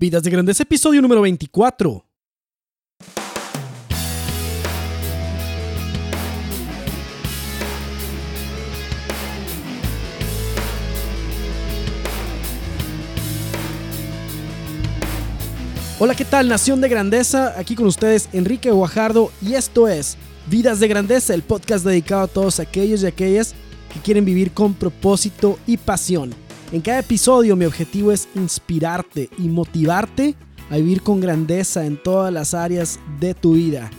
[0.00, 2.06] Vidas de Grandeza, episodio número 24.
[15.98, 17.58] Hola, ¿qué tal, Nación de Grandeza?
[17.58, 22.28] Aquí con ustedes Enrique Guajardo y esto es Vidas de Grandeza, el podcast dedicado a
[22.28, 23.54] todos aquellos y aquellas
[23.92, 26.34] que quieren vivir con propósito y pasión.
[26.72, 30.36] En cada episodio mi objetivo es inspirarte y motivarte
[30.70, 33.90] a vivir con grandeza en todas las áreas de tu vida.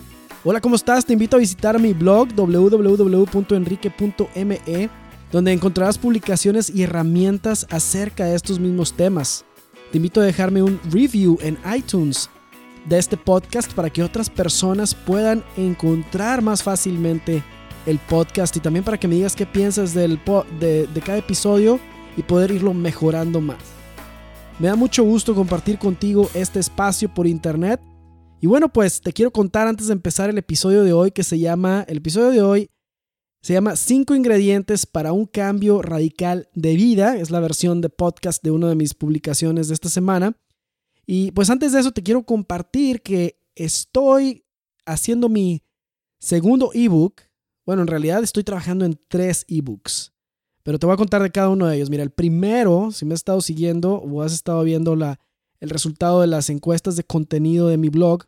[0.45, 1.05] Hola, ¿cómo estás?
[1.05, 4.89] Te invito a visitar mi blog www.enrique.me
[5.33, 9.43] donde encontrarás publicaciones y herramientas acerca de estos mismos temas.
[9.91, 12.29] Te invito a dejarme un review en iTunes
[12.87, 17.43] de este podcast para que otras personas puedan encontrar más fácilmente
[17.85, 20.17] el podcast y también para que me digas qué piensas del
[20.59, 21.81] de, de cada episodio
[22.17, 23.61] y poder irlo mejorando más.
[24.59, 27.81] Me da mucho gusto compartir contigo este espacio por internet.
[28.41, 31.39] Y bueno, pues te quiero contar antes de empezar el episodio de hoy que se
[31.39, 32.69] llama, el episodio de hoy
[33.41, 37.17] se llama 5 ingredientes para un cambio radical de vida.
[37.17, 40.37] Es la versión de podcast de una de mis publicaciones de esta semana.
[41.07, 44.45] Y pues antes de eso te quiero compartir que estoy
[44.85, 45.63] haciendo mi
[46.19, 47.21] segundo ebook.
[47.65, 50.10] Bueno, en realidad estoy trabajando en tres ebooks.
[50.63, 51.89] Pero te voy a contar de cada uno de ellos.
[51.89, 55.19] Mira, el primero, si me has estado siguiendo o has estado viendo la,
[55.59, 58.25] el resultado de las encuestas de contenido de mi blog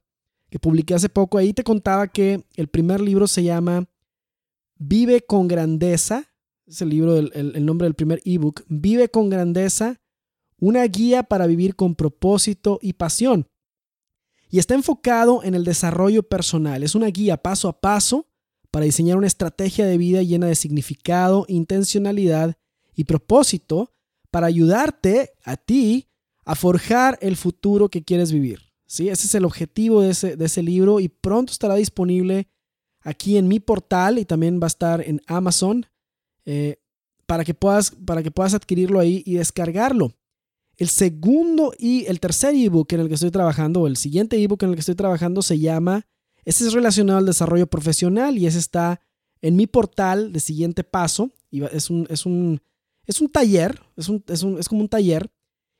[0.49, 3.85] que publiqué hace poco, ahí te contaba que el primer libro se llama
[4.77, 6.25] Vive con Grandeza.
[6.65, 8.63] Es el libro, el, el nombre del primer ebook.
[8.67, 10.01] Vive con Grandeza,
[10.59, 13.47] una guía para vivir con propósito y pasión.
[14.49, 16.83] Y está enfocado en el desarrollo personal.
[16.83, 18.27] Es una guía paso a paso
[18.73, 22.55] para diseñar una estrategia de vida llena de significado, intencionalidad
[22.95, 23.93] y propósito
[24.31, 26.09] para ayudarte a ti
[26.43, 28.61] a forjar el futuro que quieres vivir.
[28.87, 29.09] ¿sí?
[29.09, 32.47] Ese es el objetivo de ese, libro y pronto estará disponible
[33.01, 35.85] aquí en mi portal y también va a estar en Amazon
[36.45, 36.77] eh,
[37.27, 40.15] para, que puedas, para que puedas adquirirlo ahí y descargarlo.
[40.77, 44.63] El segundo y el tercer ebook en el que estoy trabajando, o el siguiente ebook
[44.63, 46.07] en el que estoy trabajando, se llama
[46.45, 49.01] ese es relacionado al desarrollo profesional y ese está
[49.41, 51.31] en mi portal de siguiente paso.
[51.51, 52.61] Es, un, es, un,
[53.05, 55.29] es un taller, es, un, es, un, es como un taller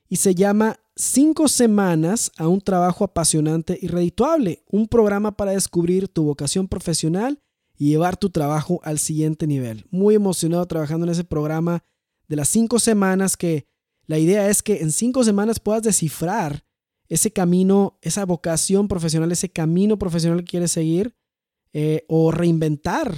[0.07, 6.07] y se llama Cinco semanas a un trabajo apasionante y redituable, un programa para descubrir
[6.07, 7.41] tu vocación profesional
[7.75, 9.87] y llevar tu trabajo al siguiente nivel.
[9.89, 11.83] Muy emocionado trabajando en ese programa
[12.27, 13.65] de las cinco semanas que
[14.05, 16.63] la idea es que en cinco semanas puedas descifrar
[17.09, 21.15] ese camino, esa vocación profesional, ese camino profesional que quieres seguir
[21.75, 23.15] eh, o reinventar.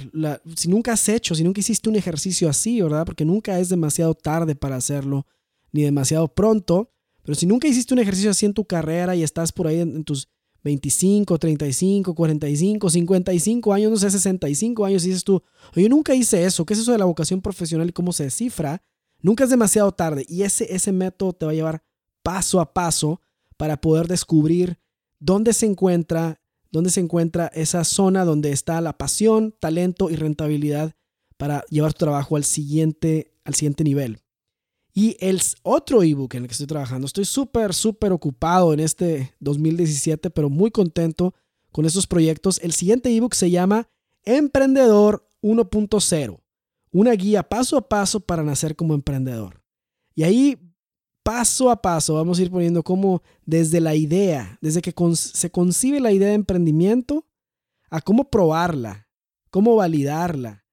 [0.56, 3.04] si nunca has hecho, si nunca hiciste un ejercicio así, ¿verdad?
[3.04, 5.26] Porque nunca es demasiado tarde para hacerlo,
[5.72, 6.90] ni demasiado pronto.
[7.22, 10.04] Pero si nunca hiciste un ejercicio así en tu carrera y estás por ahí en,
[10.04, 10.28] tus
[10.64, 15.42] 25, 35, 45, 55 años, no sé, 65 años, y dices tú,
[15.74, 18.82] yo nunca hice eso, ¿qué es eso de la vocación profesional y cómo se descifra?
[19.20, 21.82] Nunca es demasiado tarde y ese, ese método te va a llevar
[22.22, 23.20] paso a paso
[23.56, 24.78] para poder descubrir
[25.18, 26.40] dónde se encuentra,
[26.70, 30.94] dónde se encuentra esa zona donde está la pasión, talento y rentabilidad
[31.36, 34.20] para llevar tu trabajo al siguiente, al siguiente nivel.
[34.92, 39.34] Y el otro ebook en el que estoy trabajando, estoy súper, súper ocupado en este
[39.40, 41.34] 2017, pero muy contento
[41.70, 42.58] con estos proyectos.
[42.62, 43.90] El siguiente ebook se llama
[44.24, 46.40] Emprendedor 1.0,
[46.92, 49.62] una guía paso a paso para nacer como emprendedor.
[50.14, 50.58] Y ahí
[51.26, 55.98] paso a paso vamos a ir poniendo cómo desde la idea, desde que se concibe
[55.98, 57.26] la idea de emprendimiento,
[57.90, 59.08] a cómo probarla,
[59.50, 60.64] cómo validarla,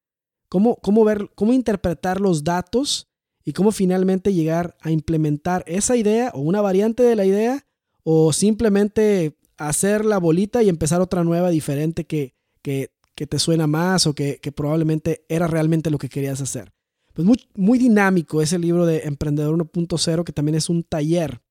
[0.49, 3.09] cómo, cómo ver, cómo interpretar los datos
[3.43, 7.65] y cómo finalmente llegar a implementar esa idea o una variante de la idea
[8.03, 14.05] o simplemente hacer la bolita y empezar otra nueva diferente que, que, te suena más
[14.05, 16.73] o que, que probablemente era realmente lo que querías hacer
[17.13, 21.41] pues muy, dinámico ese libro de Emprendedor 1.0, que también es un taller.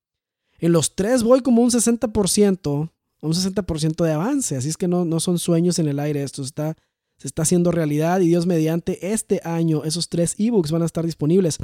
[0.58, 5.04] En los tres voy como un 60%, un 60% de avance, así es que no,
[5.04, 6.76] no son sueños en el aire, esto está,
[7.16, 11.06] se está haciendo realidad y Dios mediante este año esos tres ebooks van a estar
[11.06, 11.58] disponibles.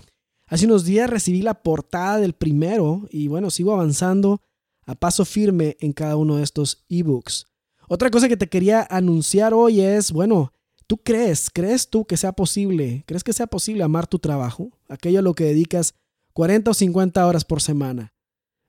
[0.47, 4.41] Hace unos días recibí la portada del primero y bueno, sigo avanzando
[4.87, 7.47] a paso firme en cada uno de estos ebooks.
[7.89, 10.53] Otra cosa que te quería anunciar hoy es, bueno,
[10.89, 15.19] ¿Tú crees, crees tú que sea posible, crees que sea posible amar tu trabajo, aquello
[15.19, 15.93] a lo que dedicas
[16.33, 18.15] 40 o 50 horas por semana?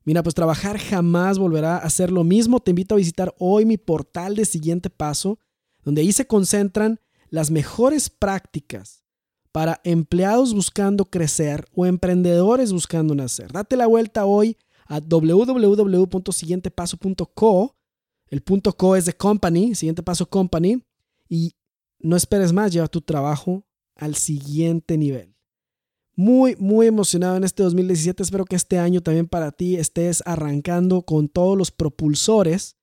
[0.03, 2.59] Mira, pues trabajar jamás volverá a ser lo mismo.
[2.59, 5.39] Te invito a visitar hoy mi portal de siguiente paso,
[5.83, 6.99] donde ahí se concentran
[7.29, 9.05] las mejores prácticas
[9.53, 13.53] para empleados buscando crecer o emprendedores buscando nacer.
[13.53, 14.57] Date la vuelta hoy
[14.87, 17.77] a www.siguientepaso.co.
[18.27, 20.83] El punto .co es de company, siguiente paso company.
[21.29, 21.53] Y
[21.99, 23.65] no esperes más, lleva tu trabajo
[23.95, 25.35] al siguiente nivel.
[26.15, 28.23] Muy, muy emocionado en este 2017.
[28.23, 32.77] Espero que este año también para ti estés arrancando con todos los propulsores.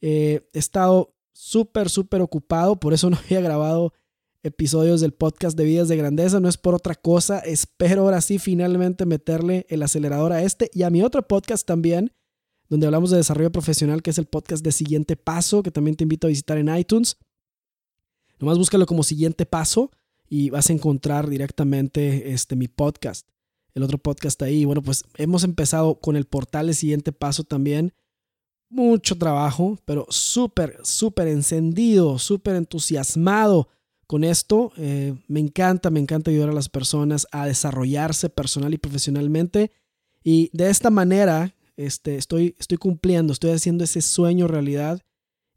[0.00, 3.92] Eh, he estado súper, súper ocupado, por eso no había grabado
[4.42, 6.40] episodios del podcast de Vidas de Grandeza.
[6.40, 7.40] No es por otra cosa.
[7.40, 12.12] Espero ahora sí finalmente meterle el acelerador a este y a mi otro podcast también,
[12.68, 16.04] donde hablamos de desarrollo profesional, que es el podcast de Siguiente Paso, que también te
[16.04, 17.18] invito a visitar en iTunes.
[18.40, 19.90] Nomás búscalo como Siguiente Paso
[20.28, 23.28] y vas a encontrar directamente este, mi podcast,
[23.74, 24.64] el otro podcast ahí.
[24.64, 27.92] Bueno, pues hemos empezado con el portal El Siguiente Paso también.
[28.70, 33.68] Mucho trabajo, pero súper, súper encendido, súper entusiasmado
[34.06, 34.72] con esto.
[34.78, 39.70] Eh, me encanta, me encanta ayudar a las personas a desarrollarse personal y profesionalmente.
[40.24, 45.02] Y de esta manera este, estoy, estoy cumpliendo, estoy haciendo ese sueño realidad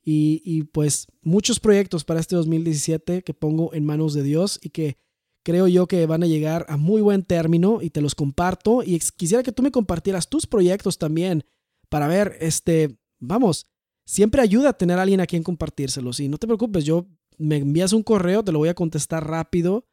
[0.06, 4.98] y, pues muchos proyectos para este 2017 que pongo en manos de Dios y que
[5.44, 8.84] creo yo que van a llegar a muy buen término y te los comparto.
[8.84, 11.46] Y quisiera que tú me compartieras tus proyectos también
[11.88, 13.68] para ver, este, vamos,
[14.06, 16.20] siempre ayuda a tener a alguien a quien compartírselos.
[16.20, 17.08] Y no te preocupes, yo
[17.38, 19.86] me envías un correo, te lo voy a contestar rápido,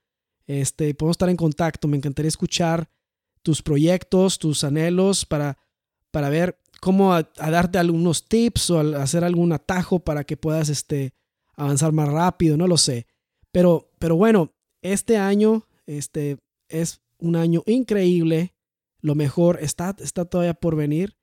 [0.47, 2.91] este, podemos estar en contacto, me encantaría escuchar
[3.43, 5.57] tus proyectos, tus anhelos para,
[6.11, 11.13] para ver cómo a, darte algunos tips o hacer algún atajo para que puedas este,
[11.55, 13.07] avanzar más rápido, no lo sé.
[13.53, 14.53] Pero, pero bueno,
[14.83, 18.55] este año este, es un año increíble.
[19.01, 21.17] Lo mejor está, está todavía por venir.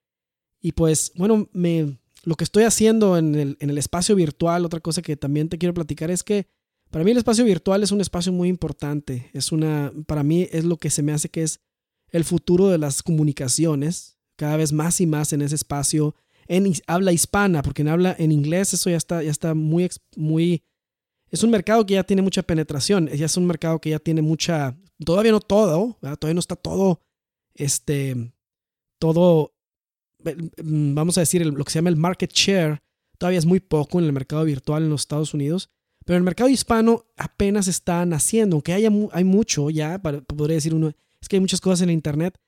[0.59, 4.79] Y pues, bueno, me, lo que estoy haciendo en el, en el espacio virtual, otra
[4.79, 6.47] cosa que también te quiero platicar es que
[6.89, 9.29] para mí el espacio virtual es un espacio muy importante.
[9.33, 11.59] Es una, para mí es lo que se me hace que es
[12.09, 16.15] el futuro de las comunicaciones cada vez más y más en ese espacio
[16.47, 20.63] en habla hispana, porque en habla en inglés eso ya está, ya está muy, muy,
[21.29, 24.21] es un mercado que ya tiene mucha penetración, ya es un mercado que ya tiene
[24.21, 27.01] mucha, todavía no todo, todavía no está todo,
[27.53, 28.31] este,
[28.99, 29.53] todo,
[30.23, 32.81] mm, vamos a decir, lo que se llama el market share,
[33.17, 35.69] todavía es muy poco en el mercado virtual en los Estados Unidos,
[36.05, 40.93] pero el mercado hispano apenas está naciendo, aunque haya, hay mucho ya, podría decir uno,
[41.19, 42.39] es que hay muchas cosas en Internet,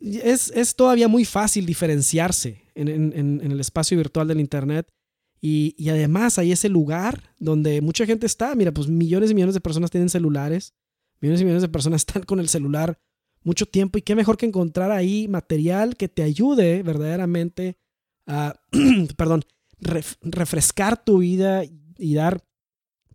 [0.00, 4.92] es, todavía muy fácil diferenciarse en, el espacio virtual del Internet.
[5.40, 8.54] Y, además hay ese lugar donde mucha gente está.
[8.54, 10.74] Mira, pues millones y millones de personas tienen celulares.
[11.20, 12.98] Millones y millones de personas están con el celular
[13.42, 13.98] mucho tiempo.
[13.98, 17.78] Y qué mejor que encontrar ahí material que te ayude verdaderamente
[18.26, 18.60] a,
[19.16, 19.44] perdón,
[19.80, 22.44] refrescar tu vida y dar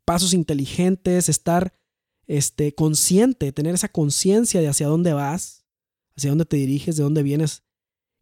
[0.06, 1.74] pasos inteligentes, estar
[2.26, 5.63] este, consciente, tener esa conciencia de hacia dónde vas
[6.18, 7.64] hacia dónde te diriges, de dónde vienes,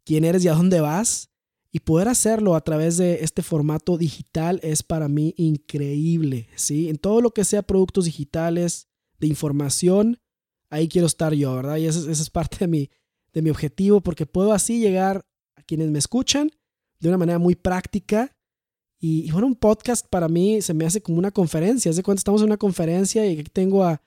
[0.04, 1.30] quién eres y a dónde vas.
[1.74, 6.90] Y poder hacerlo a través de este formato digital es para mí increíble, ¿sí?
[6.90, 8.88] En todo lo que sea productos digitales,
[9.22, 10.18] de información,
[10.68, 11.76] ahí quiero estar yo, ¿verdad?
[11.76, 12.90] Y esa, es parte de mi,
[13.32, 15.24] de mi objetivo, porque puedo así llegar
[15.56, 16.50] a quienes me escuchan
[16.98, 18.36] de una manera muy práctica.
[19.00, 21.88] Y, bueno, un podcast para mí se me hace como una conferencia.
[21.90, 24.02] Es de cuando estamos en una conferencia y aquí tengo a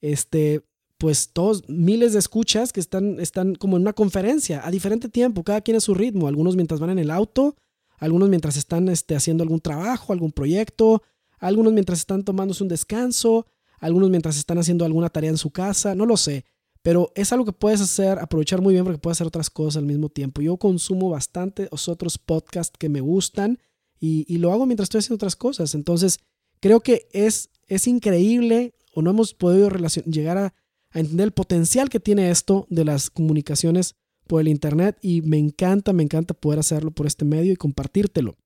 [0.00, 0.62] este,
[1.02, 5.42] pues todos miles de escuchas que están, están como en una conferencia a diferente tiempo,
[5.42, 7.56] cada quien a su ritmo, algunos mientras van en el auto,
[7.98, 11.02] algunos mientras están este, haciendo algún trabajo, algún proyecto,
[11.40, 13.48] algunos mientras están tomándose un descanso,
[13.80, 16.44] algunos mientras están haciendo alguna tarea en su casa, no lo sé,
[16.82, 19.86] pero es algo que puedes hacer, aprovechar muy bien porque puedes hacer otras cosas al
[19.86, 20.40] mismo tiempo.
[20.40, 23.58] Yo consumo bastante otros podcasts que me gustan
[23.98, 26.20] y, y lo hago mientras estoy haciendo otras cosas, entonces
[26.60, 29.68] creo que es, es increíble o no hemos podido
[30.06, 30.54] llegar a
[30.92, 33.94] a entender el potencial que tiene esto de las comunicaciones
[34.26, 38.36] por el Internet y me encanta, me encanta poder hacerlo por este medio y compartírtelo.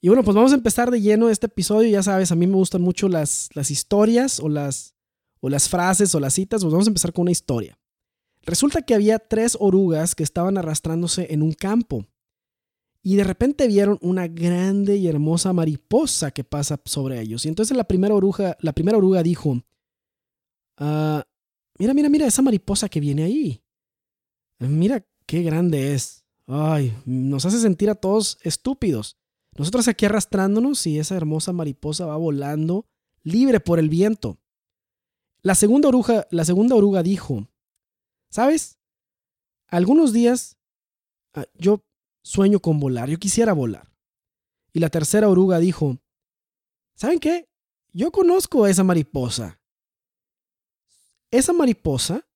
[0.00, 1.88] Y bueno, pues vamos a empezar de lleno este episodio.
[1.88, 4.94] Ya sabes, a mí me gustan mucho las, las historias o las,
[5.40, 6.62] o las frases o las citas.
[6.62, 7.78] Pues vamos a empezar con una historia.
[8.42, 12.06] Resulta que había tres orugas que estaban arrastrándose en un campo.
[13.02, 17.44] Y de repente vieron una grande y hermosa mariposa que pasa sobre ellos.
[17.44, 19.62] Y entonces la primera oruga, la primera oruga dijo,
[20.76, 21.24] ah,
[21.78, 23.62] Mira, mira, mira esa mariposa que viene ahí.
[24.58, 26.24] Mira qué grande es.
[26.46, 29.18] Ay, nos hace sentir a todos estúpidos.
[29.56, 32.86] Nosotros aquí arrastrándonos y esa hermosa mariposa va volando
[33.22, 34.38] libre por el viento.
[35.42, 37.48] La segunda oruga, la segunda oruga dijo,
[38.30, 38.78] ¿sabes?
[39.68, 40.56] Algunos días
[41.34, 41.84] ah, yo
[42.22, 43.92] sueño con volar, yo quisiera volar.
[44.72, 45.98] Y la tercera oruga dijo,
[46.94, 47.48] ¿saben qué?
[47.92, 49.58] Yo conozco a esa mariposa.
[51.30, 52.26] Esa mariposa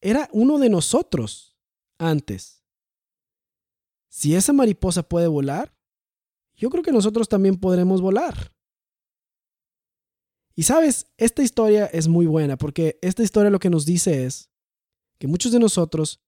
[0.00, 1.56] era uno de nosotros
[1.98, 2.64] antes,
[4.14, 5.76] si esa mariposa puede volar,
[6.54, 8.54] yo creo que nosotros también podremos volar.
[10.54, 14.50] Y sabes, esta historia es muy buena porque esta historia lo que nos dice es
[15.18, 16.22] que muchos de nosotros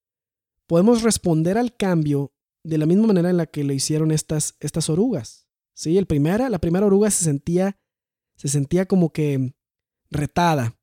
[0.66, 4.90] podemos responder al cambio de la misma manera en la que lo hicieron estas, estas
[4.90, 5.46] orugas.
[5.72, 5.96] ¿Sí?
[5.96, 7.78] El primera, la primera oruga se sentía,
[8.34, 9.54] se sentía como que
[10.10, 10.75] retada,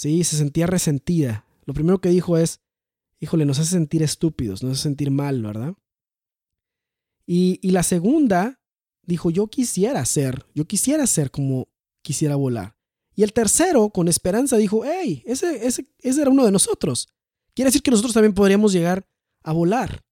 [0.00, 0.24] ¿sí?
[0.24, 1.44] se sentía resentida.
[1.66, 2.60] Lo primero que dijo es,
[3.20, 5.74] híjole, nos hace sentir estúpidos, nos hace sentir mal, ¿verdad?
[7.26, 8.62] Y, y la segunda
[9.02, 11.68] dijo, yo quisiera ser, yo quisiera ser como
[12.00, 12.76] quisiera volar.
[13.14, 17.12] Y el tercero, con esperanza, dijo, hey, ese, ese, ese era uno de nosotros.
[17.52, 19.06] Quiere decir que nosotros también podríamos llegar
[19.42, 20.02] a volar.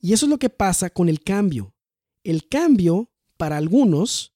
[0.00, 1.72] Y eso es lo que pasa con el cambio.
[2.24, 4.34] El cambio, para algunos,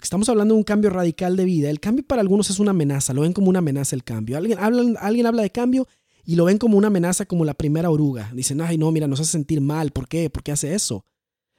[0.00, 3.12] estamos hablando de un cambio radical de vida, el cambio para algunos es una amenaza,
[3.12, 4.36] lo ven como una amenaza el cambio.
[4.36, 5.88] Alguien habla, alguien habla de cambio
[6.24, 8.30] y lo ven como una amenaza como la primera oruga.
[8.34, 10.30] Dicen, ay, no, mira, nos hace sentir mal, ¿por qué?
[10.30, 11.04] ¿Por qué hace eso?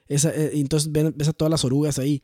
[0.07, 2.23] Esa, eh, entonces ves a todas las orugas ahí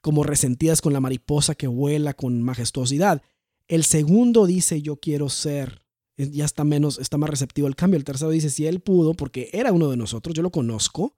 [0.00, 3.22] como resentidas con la mariposa que vuela con majestuosidad.
[3.66, 5.82] El segundo dice, yo quiero ser
[6.18, 7.96] ya está menos, está más receptivo al cambio.
[7.96, 11.14] El tercero dice, si él pudo, porque era uno de nosotros, yo lo conozco,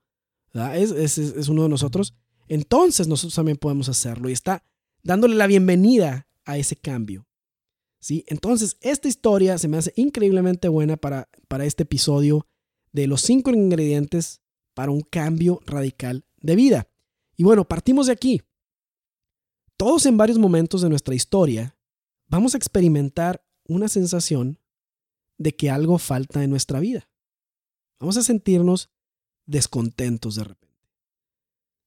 [0.74, 2.14] es, es, es, uno de nosotros,
[2.50, 4.28] entonces nosotros también podemos hacerlo.
[4.28, 4.64] Y está
[5.04, 7.28] dándole la bienvenida a ese cambio.
[8.00, 8.24] ¿sí?
[8.26, 12.48] Entonces, esta historia se me hace increíblemente buena para, para este episodio
[12.90, 14.42] de los cinco ingredientes
[14.74, 16.88] para un cambio radical de vida.
[17.36, 18.42] Y bueno, partimos de aquí.
[19.76, 21.78] Todos en varios momentos de nuestra historia
[22.26, 24.58] vamos a experimentar una sensación
[25.38, 27.08] de que algo falta en nuestra vida.
[28.00, 28.90] Vamos a sentirnos
[29.46, 30.69] descontentos de repente.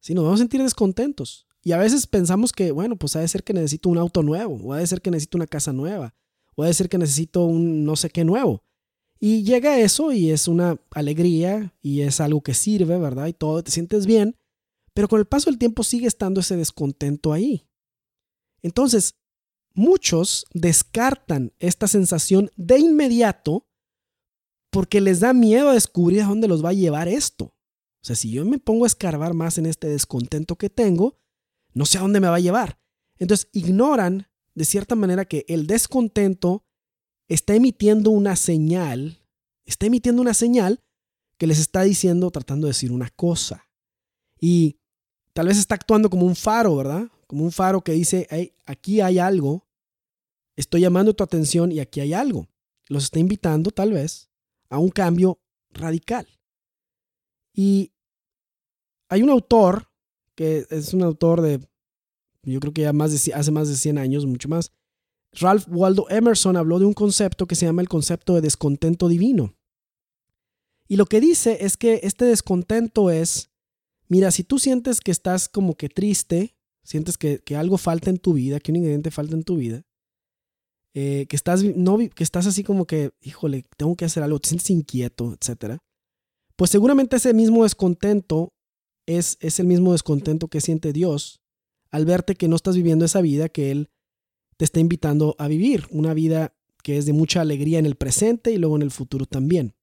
[0.03, 1.47] Si nos vamos a sentir descontentos.
[1.63, 4.55] Y a veces pensamos que, bueno, pues ha de ser que necesito un auto nuevo,
[4.61, 6.13] o ha de ser que necesito una casa nueva,
[6.55, 8.65] o ha de ser que necesito un no sé qué nuevo.
[9.17, 13.27] Y llega eso y es una alegría y es algo que sirve, ¿verdad?
[13.27, 14.35] Y todo, te sientes bien,
[14.93, 17.65] pero con el paso del tiempo sigue estando ese descontento ahí.
[18.61, 19.15] Entonces,
[19.73, 23.69] muchos descartan esta sensación de inmediato
[24.69, 27.55] porque les da miedo a descubrir a dónde los va a llevar esto.
[28.03, 31.17] O sea, si yo me pongo a escarbar más en este descontento que tengo,
[31.73, 32.77] no sé a dónde me va a llevar.
[33.17, 36.65] Entonces, ignoran de cierta manera que el descontento
[37.27, 39.19] está emitiendo una señal,
[39.65, 40.83] está emitiendo una señal
[41.37, 43.67] que les está diciendo, tratando de decir una cosa.
[44.39, 44.77] Y
[45.31, 47.09] tal vez está actuando como un faro, ¿verdad?
[47.33, 49.67] como un faro que dice, hey, aquí hay algo,
[50.55, 52.47] estoy llamando tu atención y aquí hay algo.
[52.87, 54.29] Los está invitando tal vez
[54.69, 55.39] a un cambio
[55.71, 56.27] radical.
[57.51, 57.92] Y
[59.13, 59.89] hay un autor
[60.35, 61.59] que es un autor de,
[62.41, 64.71] yo creo que ya más hace más de 100 años, mucho más.
[65.33, 69.55] Ralph Waldo Emerson habló de un concepto que se llama el concepto de descontento divino.
[70.87, 73.51] Y lo que dice es que este descontento es,
[74.07, 78.33] mira, si tú sientes que estás como que triste, sientes que, algo falta en tu
[78.33, 79.83] vida, que un ingrediente falta en tu vida,
[80.95, 84.49] eh, que, estás, no, que estás así como que, híjole, tengo que hacer algo, te
[84.49, 85.77] sientes inquieto, etc.
[86.55, 88.53] Pues seguramente ese mismo descontento
[89.05, 91.41] es, es el mismo descontento que siente Dios
[91.91, 93.89] al verte que no estás viviendo esa vida que Él
[94.57, 98.51] te está invitando a vivir, una vida que es de mucha alegría en el presente
[98.51, 99.75] y luego en el futuro también.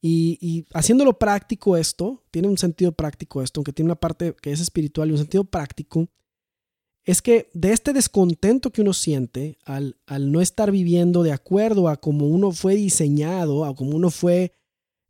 [0.00, 4.60] Y, haciéndolo práctico esto, tiene un sentido práctico esto, aunque tiene una parte que es
[4.60, 6.08] espiritual y un sentido práctico,
[7.04, 11.88] es que de este descontento que uno siente al, al no estar viviendo de acuerdo
[11.88, 14.52] a cómo uno fue diseñado, a cómo uno fue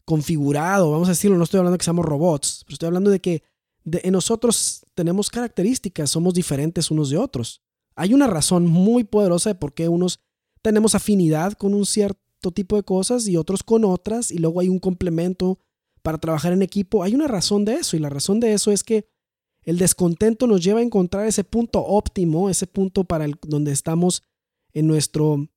[0.08, 3.42] configurado, vamos a decirlo, no estoy hablando que seamos robots, pero estoy hablando de que
[3.84, 7.60] en nosotros tenemos características, somos diferentes unos de otros.
[7.94, 10.20] Hay una razón muy poderosa de por qué unos
[10.62, 14.70] tenemos afinidad con un cierto tipo de cosas y otros con otras y luego hay
[14.70, 15.58] un complemento
[16.00, 17.02] para trabajar en equipo.
[17.02, 19.06] Hay una razón de eso y la razón de eso es que
[19.62, 24.22] el descontento nos lleva a encontrar ese punto óptimo, ese punto para el, donde estamos
[24.72, 25.48] en nuestro,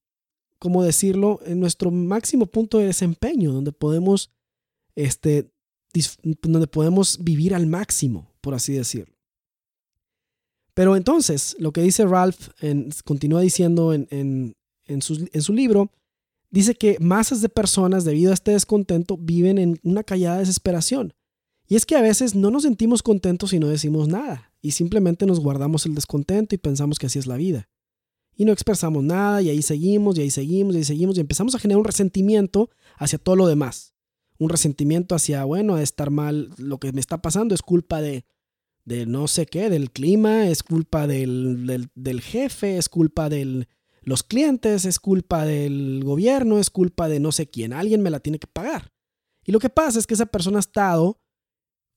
[0.59, 1.39] ¿cómo decirlo?
[1.45, 4.29] En nuestro máximo punto de desempeño, donde podemos,
[4.95, 5.51] este,
[6.41, 9.15] donde podemos vivir al máximo, por así decirlo.
[10.73, 14.55] Pero entonces, lo que dice Ralph, en, continúa diciendo en, en,
[14.85, 15.91] en, su, en su libro,
[16.49, 21.13] dice que masas de personas debido a este descontento viven en una callada desesperación.
[21.67, 25.25] Y es que a veces no nos sentimos contentos y no decimos nada, y simplemente
[25.25, 27.69] nos guardamos el descontento y pensamos que así es la vida.
[28.35, 31.55] Y no expresamos nada, y ahí seguimos, y ahí seguimos, y ahí seguimos, y empezamos
[31.55, 33.90] a generar un resentimiento hacia todo lo demás.
[34.41, 38.25] Un resentimiento hacia, bueno, estar mal, lo que me está pasando es culpa de,
[38.85, 43.67] de no sé qué, del clima, es culpa del, del jefe, es culpa del,
[44.01, 48.19] los clientes, es culpa del gobierno, es culpa de no sé quién, alguien me la
[48.19, 48.91] tiene que pagar.
[49.45, 51.21] Y lo que pasa es que esa persona ha estado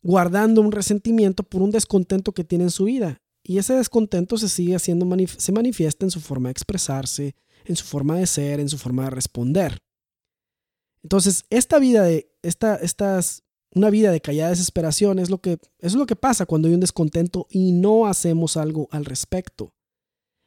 [0.02, 3.22] guardando un resentimiento por un descontento que tiene en su vida.
[3.42, 7.34] Y ese descontento se sigue haciendo, se manifiesta en su forma de expresarse,
[7.64, 9.78] en su forma de ser, en su forma de responder.
[11.04, 13.44] Entonces, esta vida de, esta, estas,
[13.74, 16.80] una vida de callada desesperación es lo que, es lo que pasa cuando hay un
[16.80, 19.74] descontento y no hacemos algo al respecto.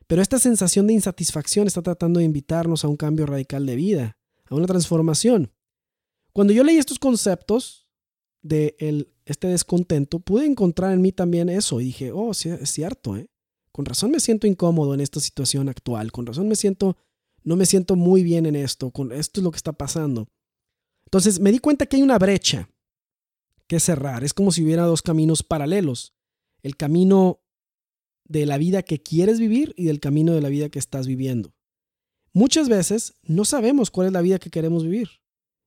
[0.07, 4.17] Pero esta sensación de insatisfacción está tratando de invitarnos a un cambio radical de vida,
[4.49, 5.53] a una transformación.
[6.33, 7.87] Cuando yo leí estos conceptos
[8.41, 12.71] de el, este descontento, pude encontrar en mí también eso y dije, oh, sí, es
[12.71, 13.29] cierto, ¿eh?
[13.71, 16.97] Con razón me siento incómodo en esta situación actual, con razón me siento,
[17.43, 20.27] no me siento muy bien en esto, con esto es lo que está pasando.
[21.07, 22.69] Entonces me di cuenta que hay una brecha
[23.65, 26.13] que cerrar, es como si hubiera dos caminos paralelos,
[26.63, 27.39] el camino
[28.25, 31.55] de la vida que quieres vivir y del camino de la vida que estás viviendo.
[32.33, 35.09] Muchas veces no sabemos cuál es la vida que queremos vivir.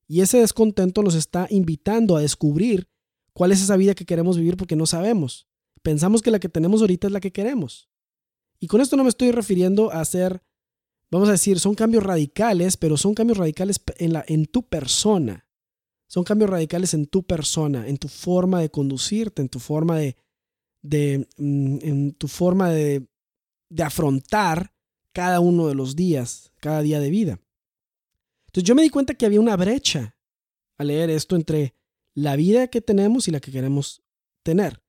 [0.06, 2.90] Y ese descontento nos está invitando a descubrir
[3.32, 5.48] cuál es esa vida que queremos vivir porque no sabemos.
[5.80, 7.88] Pensamos que la que tenemos ahorita es la que queremos.
[8.58, 10.42] Y con esto no me estoy refiriendo a hacer,
[11.10, 15.46] vamos a decir, son cambios radicales, pero son cambios radicales en, la, en tu persona.
[16.08, 20.16] Son cambios radicales en tu persona, en tu forma de conducirte, en tu forma de,
[20.82, 23.08] de mm, en tu forma de,
[23.68, 24.74] de afrontar
[25.12, 27.40] cada uno de los días, cada día de vida.
[28.46, 30.16] Entonces yo me di cuenta que había una brecha
[30.78, 31.74] al leer esto entre
[32.14, 34.02] la vida que tenemos y la que queremos
[34.42, 34.82] tener.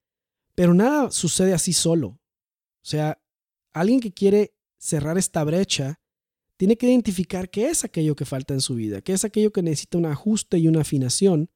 [0.54, 2.08] Pero nada sucede así solo.
[2.08, 3.22] O sea,
[3.72, 6.01] alguien que quiere cerrar esta brecha
[6.62, 9.62] tiene que identificar qué es aquello que falta en su vida, qué es aquello que
[9.62, 11.50] necesita un ajuste y una afinación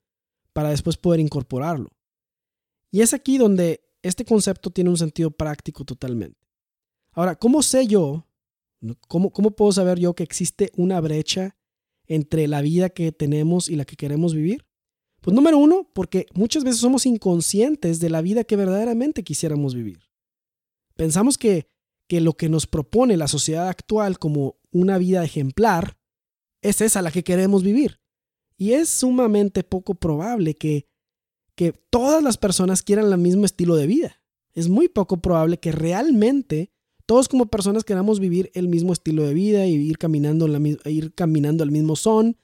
[0.53, 1.93] para después poder incorporarlo.
[2.91, 6.41] Y es aquí donde este concepto tiene un sentido práctico totalmente.
[7.13, 8.27] Ahora, ¿cómo sé yo,
[9.07, 11.57] cómo, cómo puedo saber yo que existe una brecha
[12.09, 14.67] entre la vida que tenemos y la que queremos vivir?
[15.21, 20.01] Pues número uno, porque muchas veces somos inconscientes de la vida que verdaderamente quisiéramos vivir.
[20.97, 21.69] Pensamos que,
[22.09, 25.99] que lo que nos propone la sociedad actual como una vida ejemplar
[26.63, 28.01] es esa la que queremos vivir.
[28.57, 30.87] Y es sumamente poco probable que
[31.57, 34.23] que todas las personas quieran el mismo estilo de vida.
[34.55, 36.71] Es muy poco probable que realmente
[37.07, 41.15] todos como personas queramos vivir el mismo estilo de vida y ir caminando, la, ir
[41.15, 42.37] caminando al mismo son.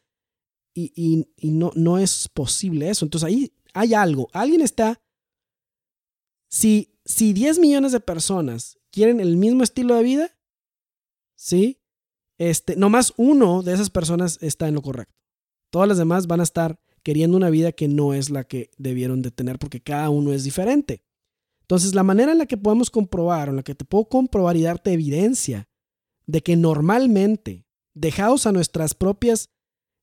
[0.74, 3.04] Y, no, no es posible eso.
[3.04, 4.28] Entonces ahí hay algo.
[4.32, 5.00] Alguien está...
[6.48, 10.38] Si, si 10 millones de personas quieren el mismo estilo de vida,
[11.34, 11.81] ¿sí?
[12.42, 15.14] Este, nomás uno de esas personas está en lo correcto.
[15.70, 19.22] Todas las demás van a estar queriendo una vida que no es la que debieron
[19.22, 21.04] de tener porque cada uno es diferente.
[21.60, 24.56] Entonces, la manera en la que podemos comprobar, o en la que te puedo comprobar
[24.56, 25.68] y darte evidencia
[26.26, 29.50] de que normalmente, dejados a nuestras propias,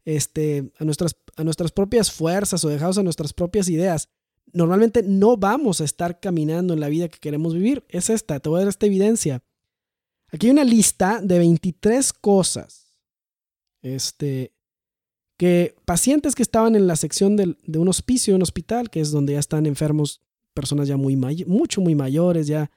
[0.05, 4.07] este, a nuestras, a nuestras propias fuerzas o dejados a nuestras propias ideas,
[4.53, 8.39] normalmente no vamos a estar caminando en la vida que queremos vivir, es esta.
[8.39, 9.43] Te voy a dar esta evidencia.
[10.31, 12.93] Aquí hay una lista de 23 cosas
[13.81, 14.53] este,
[15.37, 19.33] que pacientes que estaban en la sección de, un hospicio, un hospital, que es donde
[19.33, 20.21] ya están enfermos,
[20.53, 22.69] personas ya muy mucho, muy mayores, ya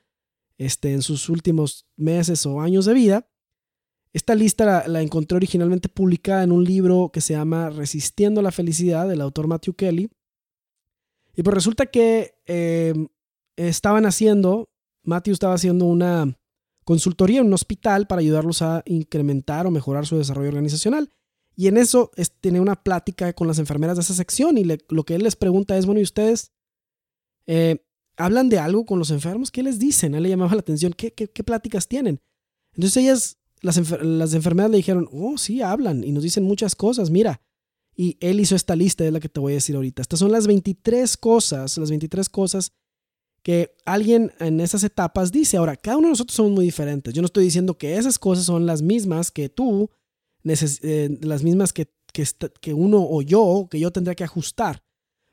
[0.58, 3.28] este, en sus últimos meses o años de vida.
[4.12, 9.08] Esta lista la, encontré originalmente publicada en un libro que se llama Resistiendo la Felicidad
[9.08, 10.10] del autor Matthew Kelly.
[11.34, 13.08] Y pues resulta que em,
[13.56, 14.70] estaban haciendo,
[15.02, 16.38] Matthew estaba haciendo una
[16.84, 21.10] consultoría en un hospital para ayudarlos a incrementar o mejorar su desarrollo organizacional.
[21.54, 25.14] Y en eso tiene una plática con las enfermeras de esa sección y lo que
[25.14, 26.50] él les pregunta es, bueno, ¿y ustedes
[27.46, 27.84] eh,
[28.16, 29.50] hablan de algo con los enfermos?
[29.50, 30.14] ¿Qué les dicen?
[30.14, 32.20] A él le llamaba la atención, ¿qué, qué, pláticas tienen?
[32.74, 37.10] Entonces ellas, las, las enfermeras le dijeron, oh, sí, hablan y nos dicen muchas cosas,
[37.10, 37.42] mira.
[37.94, 40.00] Y él hizo esta lista, es la que te voy a decir ahorita.
[40.00, 42.72] Estas son las 23 cosas, las 23 cosas
[43.42, 45.56] que alguien en esas etapas dice.
[45.56, 47.12] Ahora, cada uno de nosotros somos muy diferentes.
[47.12, 49.90] Yo no estoy diciendo que esas cosas son las mismas que tú
[50.44, 54.82] eh, las mismas que, que, uno o yo, que yo tendría que ajustar.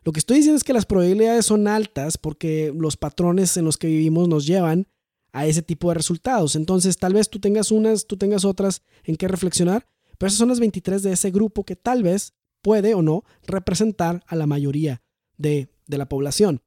[0.03, 3.77] Lo que estoy diciendo es que las probabilidades son altas porque los patrones en los
[3.77, 4.87] que vivimos nos llevan
[5.31, 6.55] a ese tipo de resultados.
[6.55, 10.49] Entonces, tal vez tú tengas unas, tú tengas otras en que reflexionar, pero esas son
[10.49, 15.01] las 23 de ese grupo que tal vez puede o no representar a la mayoría
[15.37, 16.61] de, de la población.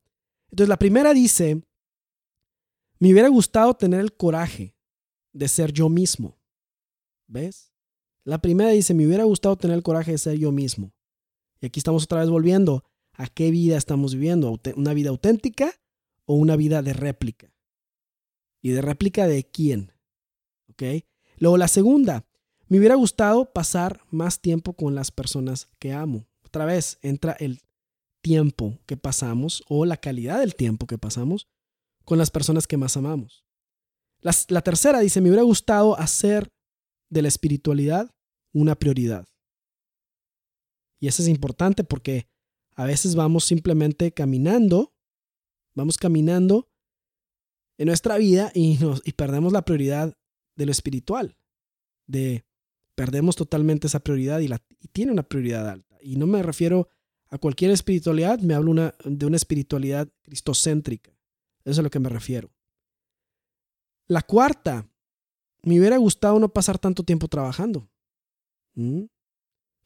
[0.53, 1.63] Entonces, la primera dice,
[3.01, 4.77] me hubiera gustado tener el coraje
[5.33, 6.39] de ser yo mismo.
[7.27, 7.73] ¿Ves?
[8.25, 10.93] La primera dice, me hubiera gustado tener el coraje de ser yo mismo.
[11.61, 12.85] Y aquí estamos otra vez volviendo
[13.15, 15.73] a qué vida estamos viviendo, una vida auténtica
[16.27, 17.53] o una vida de réplica.
[18.61, 19.93] ¿Y de réplica de quién?
[20.69, 20.83] ¿Ok?
[21.39, 22.27] Luego la segunda,
[22.69, 27.63] me hubiera gustado pasar más tiempo con las personas que amo, otra vez entra el
[28.23, 31.49] tiempo que pasamos o la calidad del tiempo que pasamos
[32.05, 33.45] con las personas que más amamos.
[34.21, 36.53] La, tercera dice, me hubiera gustado hacer
[37.11, 38.15] de la espiritualidad
[38.53, 39.27] una prioridad.
[41.01, 42.29] Y eso es importante porque
[42.77, 44.95] a veces vamos simplemente caminando,
[45.75, 46.71] vamos caminando
[47.79, 50.17] en nuestra vida y, nos, y perdemos la prioridad
[50.55, 51.37] de lo espiritual,
[52.07, 52.45] de
[52.95, 55.99] perdemos totalmente esa prioridad y, la, y tiene una prioridad alta.
[56.01, 56.89] Y no me refiero
[57.33, 61.11] a cualquier espiritualidad, me hablo de una espiritualidad cristocéntrica.
[61.65, 62.53] Eso es a lo que me refiero.
[64.07, 64.87] La cuarta,
[65.63, 67.89] me hubiera gustado no pasar tanto tiempo trabajando.
[68.75, 69.05] ¿Mm?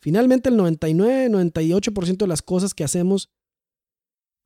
[0.00, 3.30] Finalmente el 99, 98% de las cosas que hacemos,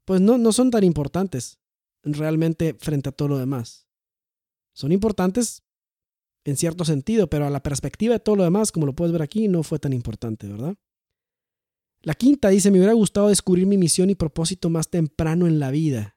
[0.05, 1.59] pues no, no son tan importantes
[2.03, 3.89] realmente frente a todo lo demás.
[4.75, 5.63] Son importantes
[6.45, 9.23] en cierto sentido, pero a la perspectiva de todo lo demás, como lo puedes ver
[9.23, 10.77] aquí, no fue tan importante, ¿verdad?
[12.03, 15.71] La quinta dice, me hubiera gustado descubrir mi misión y propósito más temprano en la
[15.71, 16.17] vida.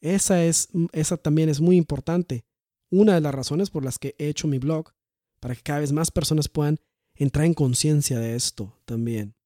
[0.00, 2.44] Esa, es, esa también es muy importante.
[2.90, 4.92] Una de las razones por las que he hecho mi blog,
[5.40, 6.80] para que cada vez más personas puedan
[7.14, 9.36] entrar en conciencia de esto también.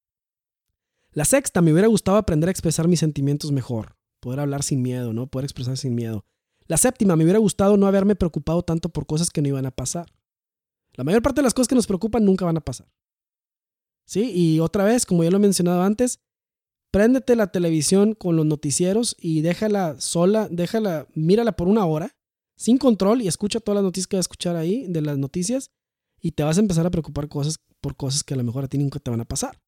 [1.12, 5.12] La sexta, me hubiera gustado aprender a expresar mis sentimientos mejor, poder hablar sin miedo,
[5.12, 5.26] ¿no?
[5.26, 6.24] Poder expresar sin miedo.
[6.66, 9.70] La séptima, me hubiera gustado no haberme preocupado tanto por cosas que no iban a
[9.70, 10.12] pasar.
[10.94, 12.88] La mayor parte de las cosas que nos preocupan nunca van a pasar.
[14.08, 14.32] ¿Sí?
[14.34, 16.20] Y otra vez, como ya lo he mencionado antes,
[16.90, 22.16] préndete la televisión con los noticieros y déjala sola, déjala, mírala por una hora,
[22.56, 25.72] sin control y escucha todas las noticias que vas a escuchar ahí de las noticias
[26.22, 28.68] y te vas a empezar a preocupar cosas por cosas que a lo mejor a
[28.68, 29.60] ti nunca te van a pasar.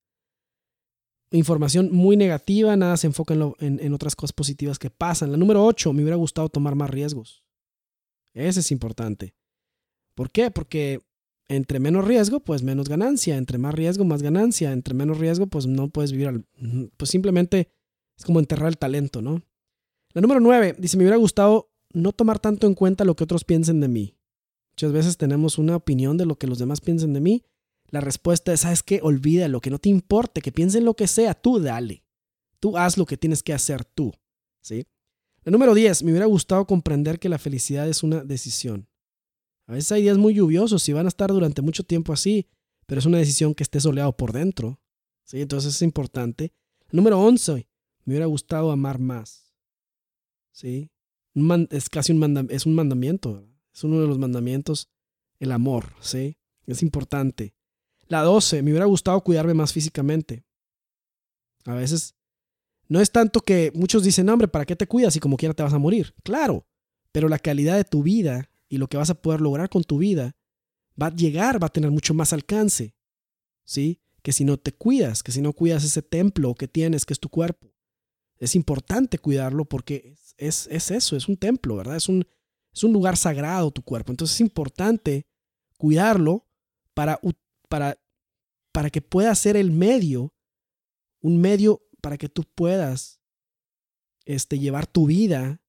[1.32, 5.30] Información muy negativa, nada se enfoca en, otras cosas positivas que pasan.
[5.30, 7.44] La número 8, me hubiera gustado tomar más riesgos.
[8.32, 9.34] Ese es importante.
[10.14, 10.50] ¿Por qué?
[10.50, 11.02] Porque
[11.50, 13.36] entre menos riesgo, pues menos ganancia.
[13.36, 14.72] Entre más riesgo, más ganancia.
[14.72, 16.46] Entre menos riesgo, pues no puedes vivir al...
[16.96, 17.72] Pues simplemente
[18.16, 19.42] es como enterrar el talento, ¿no?
[20.12, 23.44] La número 9, dice, me hubiera gustado no tomar tanto en cuenta lo que otros
[23.44, 24.16] piensen de mí.
[24.74, 27.44] Muchas veces tenemos una opinión de lo que los demás piensen de mí.
[27.88, 29.00] La respuesta es, ¿sabes qué?
[29.02, 32.04] Olvídalo, que no te importe, que piensen lo que sea, tú dale.
[32.60, 34.12] Tú haz lo que tienes que hacer tú.
[34.62, 34.86] ¿Sí?
[35.42, 38.89] La número 10, me hubiera gustado comprender que la felicidad es una decisión.
[39.70, 42.48] A veces hay días muy lluviosos y van a estar durante mucho tiempo así,
[42.86, 44.80] pero es una decisión que esté soleado por dentro.
[45.22, 45.40] ¿Sí?
[45.40, 46.52] Entonces es importante.
[46.90, 47.68] Número 11,
[48.04, 49.54] me hubiera gustado amar más.
[50.50, 50.90] ¿Sí?
[51.70, 53.46] es casi un, es un mandamiento.
[53.72, 54.90] Es uno de los mandamientos,
[55.38, 56.36] el amor, ¿sí?
[56.66, 57.54] Es importante.
[58.08, 60.42] La 12, me hubiera gustado cuidarme más físicamente.
[61.64, 62.16] A veces
[62.88, 65.62] no es tanto que muchos dicen, hombre, ¿para qué te cuidas si como quiera te
[65.62, 66.12] vas a morir?
[66.24, 66.66] Claro,
[67.12, 69.98] pero la calidad de tu vida y lo que vas a poder lograr con tu
[69.98, 70.36] vida
[71.00, 72.94] va a llegar, va a tener mucho más alcance,
[73.64, 74.00] ¿sí?
[74.22, 77.20] Que si no te cuidas, que si no cuidas ese templo que tienes, que es
[77.20, 77.74] tu cuerpo.
[78.38, 81.96] Es importante cuidarlo porque es, es eso, es un templo, ¿verdad?
[81.96, 82.26] Es un,
[82.72, 84.12] es un lugar sagrado tu cuerpo.
[84.12, 85.26] Entonces es importante
[85.76, 86.46] cuidarlo
[86.94, 87.20] para,
[87.68, 87.98] para,
[88.72, 90.32] para que pueda ser el medio,
[91.20, 93.20] un medio para que tú puedas
[94.26, 95.60] este, llevar tu vida,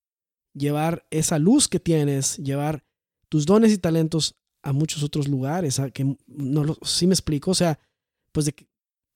[0.54, 2.86] llevar esa luz que tienes, llevar
[3.32, 5.80] tus dones y talentos a muchos otros lugares.
[5.80, 7.52] A que no lo, ¿Sí me explico?
[7.52, 7.80] O sea,
[8.34, 8.54] pues de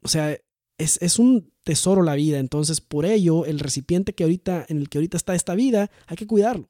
[0.02, 0.38] o sea,
[0.78, 2.40] es, es, un tesoro la vida.
[2.40, 6.16] Entonces, por ello, el recipiente que ahorita, en el que ahorita está esta vida, hay
[6.16, 6.70] que cuidarlo.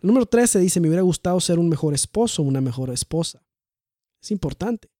[0.00, 3.44] El número 13 dice, me hubiera gustado ser un mejor esposo, una mejor esposa.
[4.22, 4.90] Es importante.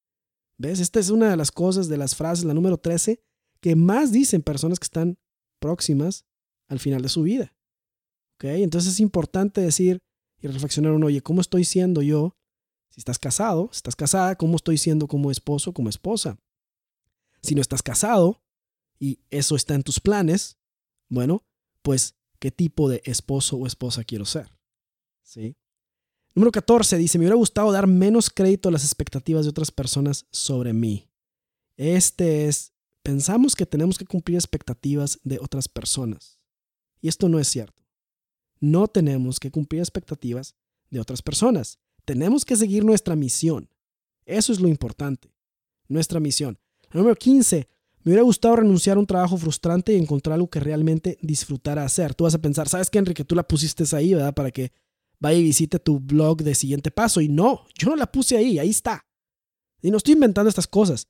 [0.59, 0.81] ¿Ves?
[0.81, 3.21] Esta es una de las cosas, de las frases, la número 13,
[3.61, 5.19] que más dicen personas que están
[5.61, 6.25] próximas
[6.69, 7.55] al final de su vida.
[8.37, 8.45] ¿Ok?
[8.45, 10.01] Entonces es importante decir
[10.41, 12.37] y reflexionar uno, oye, ¿cómo estoy siendo yo?
[12.91, 16.39] Si estás casado, si estás casada, ¿cómo estoy siendo como esposo, como esposa?
[17.43, 18.43] Si no estás casado
[18.99, 20.59] y eso está en tus planes,
[21.09, 21.45] bueno,
[21.83, 24.57] pues, ¿qué tipo de esposo o esposa quiero ser?
[25.27, 25.57] ¿sí?
[26.35, 30.27] Número 14 dice, me hubiera gustado dar menos crédito a las expectativas de otras personas
[30.31, 31.11] sobre mí.
[31.77, 32.73] Este es,
[33.03, 36.39] pensamos que tenemos que cumplir expectativas de otras personas.
[37.01, 37.76] Y esto no es cierto.
[38.61, 40.55] No tenemos que cumplir expectativas
[40.91, 41.79] de otras personas.
[42.05, 43.69] Tenemos que seguir nuestra misión.
[44.25, 45.33] Eso es lo importante.
[45.89, 46.59] Nuestra misión.
[46.93, 47.69] Número 15.
[48.03, 52.15] Me hubiera gustado renunciar a un trabajo frustrante y encontrar algo que realmente disfrutara hacer.
[52.15, 53.25] Tú vas a pensar, ¿sabes qué, Enrique?
[53.25, 54.33] Tú la pusiste ahí, ¿verdad?
[54.35, 54.73] Para que
[55.19, 57.21] vaya y visite tu blog de siguiente paso.
[57.21, 59.05] Y no, yo no la puse ahí, ahí está.
[59.83, 61.09] Y no estoy inventando estas cosas.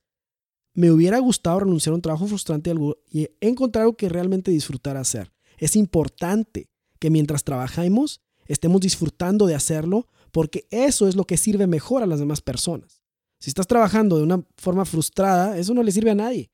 [0.73, 2.73] Me hubiera gustado renunciar a un trabajo frustrante
[3.11, 5.31] y encontrar algo que realmente disfrutar hacer.
[5.57, 11.67] Es importante que mientras trabajamos estemos disfrutando de hacerlo porque eso es lo que sirve
[11.67, 13.01] mejor a las demás personas.
[13.39, 16.49] Si estás trabajando de una forma frustrada, eso no le sirve a nadie.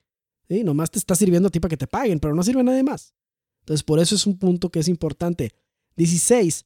[0.50, 0.64] ¿Sí?
[0.64, 2.84] Nomás te está sirviendo a ti para que te paguen, pero no sirve a nadie
[2.84, 3.14] más.
[3.62, 5.54] Entonces, por eso es un punto que es importante.
[5.96, 6.66] 16.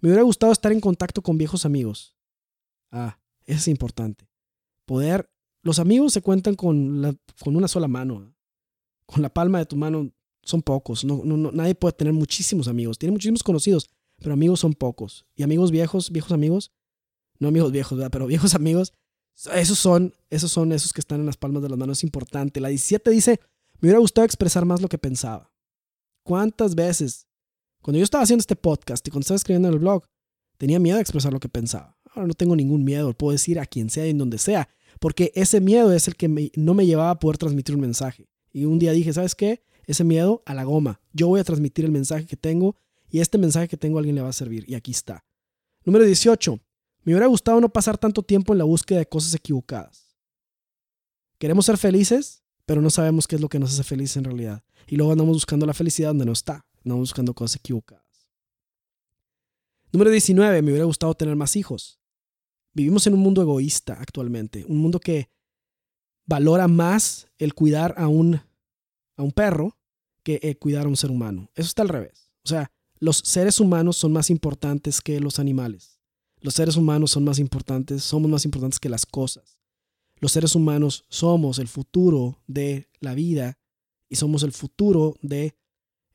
[0.00, 2.14] Me hubiera gustado estar en contacto con viejos amigos.
[2.92, 4.28] Ah, eso es importante.
[4.84, 5.28] Poder.
[5.62, 8.32] Los amigos se cuentan con, la, con una sola mano.
[9.06, 10.12] Con la palma de tu mano
[10.46, 11.04] son pocos.
[11.04, 12.98] No, no, nadie puede tener muchísimos amigos.
[12.98, 15.26] Tiene muchísimos conocidos, pero amigos son pocos.
[15.34, 16.72] Y amigos viejos, viejos amigos,
[17.38, 18.92] no amigos viejos, pero viejos amigos,
[19.52, 21.98] esos son, esos son esos que están en las palmas de las manos.
[21.98, 22.60] Es importante.
[22.60, 23.40] La 17 dice,
[23.80, 25.52] me hubiera gustado expresar más lo que pensaba.
[26.22, 27.26] ¿Cuántas veces?
[27.82, 30.04] Cuando yo estaba haciendo este podcast y cuando estaba escribiendo en el blog,
[30.56, 31.98] tenía miedo de expresar lo que pensaba.
[32.14, 34.68] Ahora no tengo ningún miedo, puedo decir a quien sea y en donde sea,
[35.00, 38.28] porque ese miedo es el que no me llevaba a poder transmitir un mensaje.
[38.52, 39.62] Y un día dije, ¿sabes qué?
[39.86, 41.00] Ese miedo a la goma.
[41.12, 42.76] Yo voy a transmitir el mensaje que tengo
[43.08, 44.64] y este mensaje que tengo a alguien le va a servir.
[44.68, 45.24] Y aquí está.
[45.84, 46.60] Número 18.
[47.04, 50.16] Me hubiera gustado no pasar tanto tiempo en la búsqueda de cosas equivocadas.
[51.38, 54.64] Queremos ser felices, pero no sabemos qué es lo que nos hace felices en realidad.
[54.88, 56.66] Y luego andamos buscando la felicidad donde no está.
[56.84, 58.28] Andamos buscando cosas equivocadas.
[59.92, 60.62] Número 19.
[60.62, 62.00] Me hubiera gustado tener más hijos.
[62.72, 64.64] Vivimos en un mundo egoísta actualmente.
[64.68, 65.30] Un mundo que
[66.26, 68.40] valora más el cuidar a un,
[69.16, 69.76] a un perro
[70.22, 71.50] que cuidar a un ser humano.
[71.54, 72.30] Eso está al revés.
[72.44, 76.00] O sea, los seres humanos son más importantes que los animales.
[76.40, 79.58] Los seres humanos son más importantes, somos más importantes que las cosas.
[80.18, 83.58] Los seres humanos somos el futuro de la vida
[84.08, 85.56] y somos el futuro de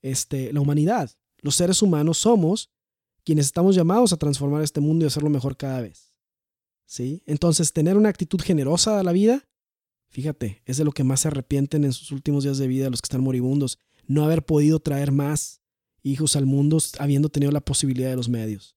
[0.02, 1.12] este, la humanidad.
[1.40, 2.72] Los seres humanos somos
[3.24, 6.14] quienes estamos llamados a transformar este mundo y hacerlo mejor cada vez.
[6.86, 7.24] ¿Sí?
[7.26, 9.48] Entonces, tener una actitud generosa a la vida,
[10.12, 13.02] fíjate, es de lo que más se arrepienten en sus últimos días de vida los
[13.02, 13.80] que están moribundos.
[14.08, 15.62] No haber podido traer más
[16.04, 18.76] hijos al mundo habiendo tenido la posibilidad de los medios.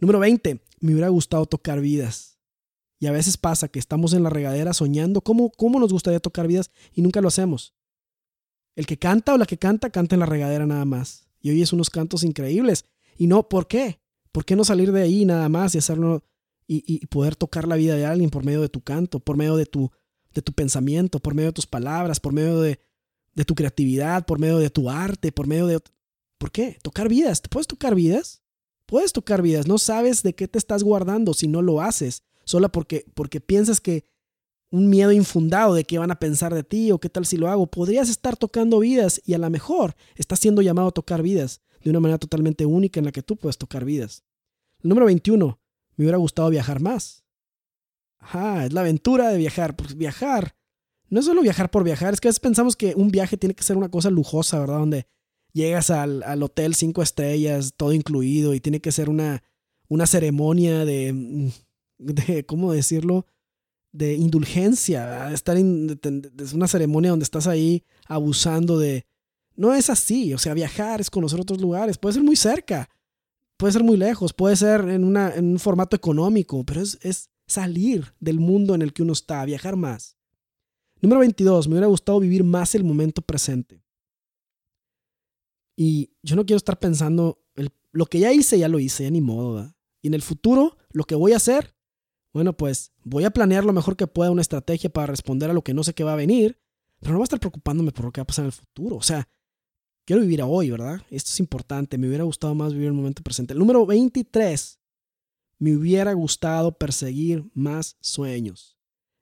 [0.00, 0.62] Número 20.
[0.80, 2.38] Me hubiera gustado tocar vidas.
[3.00, 6.48] Y a veces pasa que estamos en la regadera soñando cómo, cómo nos gustaría tocar
[6.48, 7.74] vidas y nunca lo hacemos.
[8.74, 11.28] El que canta o la que canta, canta en la regadera nada más.
[11.40, 12.84] Y oyes unos cantos increíbles.
[13.16, 14.00] Y no, ¿por qué?
[14.32, 16.22] ¿Por qué no salir de ahí nada más y hacerlo
[16.68, 19.64] y, poder tocar la vida de alguien por medio de tu canto, por medio de
[19.66, 19.90] tu,
[20.38, 22.80] de tu pensamiento, por medio de tus palabras, por medio de,
[23.34, 25.80] de tu creatividad, por medio de tu arte, por medio de...
[26.38, 26.78] ¿Por qué?
[26.82, 27.42] Tocar vidas.
[27.42, 28.42] ¿Te puedes tocar vidas?
[28.86, 29.66] Puedes tocar vidas.
[29.66, 32.22] No sabes de qué te estás guardando si no lo haces.
[32.44, 34.04] Solo porque, porque piensas que
[34.70, 37.48] un miedo infundado de qué van a pensar de ti o qué tal si lo
[37.48, 37.66] hago.
[37.66, 41.90] Podrías estar tocando vidas y a lo mejor estás siendo llamado a tocar vidas de
[41.90, 44.24] una manera totalmente única en la que tú puedes tocar vidas.
[44.82, 45.58] El número 21.
[45.96, 47.24] Me hubiera gustado viajar más.
[48.18, 49.76] Ajá, es la aventura de viajar.
[49.76, 50.54] Pues viajar
[51.10, 53.54] no es solo viajar por viajar, es que a veces pensamos que un viaje tiene
[53.54, 54.78] que ser una cosa lujosa, ¿verdad?
[54.78, 55.06] Donde
[55.52, 59.42] llegas al, al hotel cinco estrellas, todo incluido, y tiene que ser una,
[59.88, 61.50] una ceremonia de,
[61.98, 63.26] de, ¿cómo decirlo?
[63.90, 69.06] De indulgencia, estar es una ceremonia donde estás ahí abusando de...
[69.56, 72.88] No es así, o sea, viajar es conocer otros lugares, puede ser muy cerca,
[73.56, 78.14] puede ser muy lejos, puede ser en, una, en un formato económico, pero es salir
[78.20, 80.16] del mundo en el que uno está, viajar más.
[81.00, 81.66] Número 22.
[81.66, 83.82] Me hubiera gustado vivir más el momento presente.
[85.76, 87.40] Y yo no quiero estar pensando,
[87.92, 89.74] lo que ya hice, ya lo hice, ya ni modo.
[90.02, 91.74] Y en el futuro, lo que voy a hacer,
[92.32, 95.62] bueno, pues voy a planear lo mejor que pueda una estrategia para responder a lo
[95.62, 96.60] que no sé qué va a venir,
[97.00, 98.96] pero no voy a estar preocupándome por lo que va a pasar en el futuro.
[98.96, 99.28] O sea,
[100.04, 101.00] quiero vivir a hoy, ¿verdad?
[101.10, 101.96] Esto es importante.
[101.96, 103.52] Me hubiera gustado más vivir el momento presente.
[103.52, 104.77] El número 23.
[105.58, 108.76] Me hubiera gustado perseguir más sueños.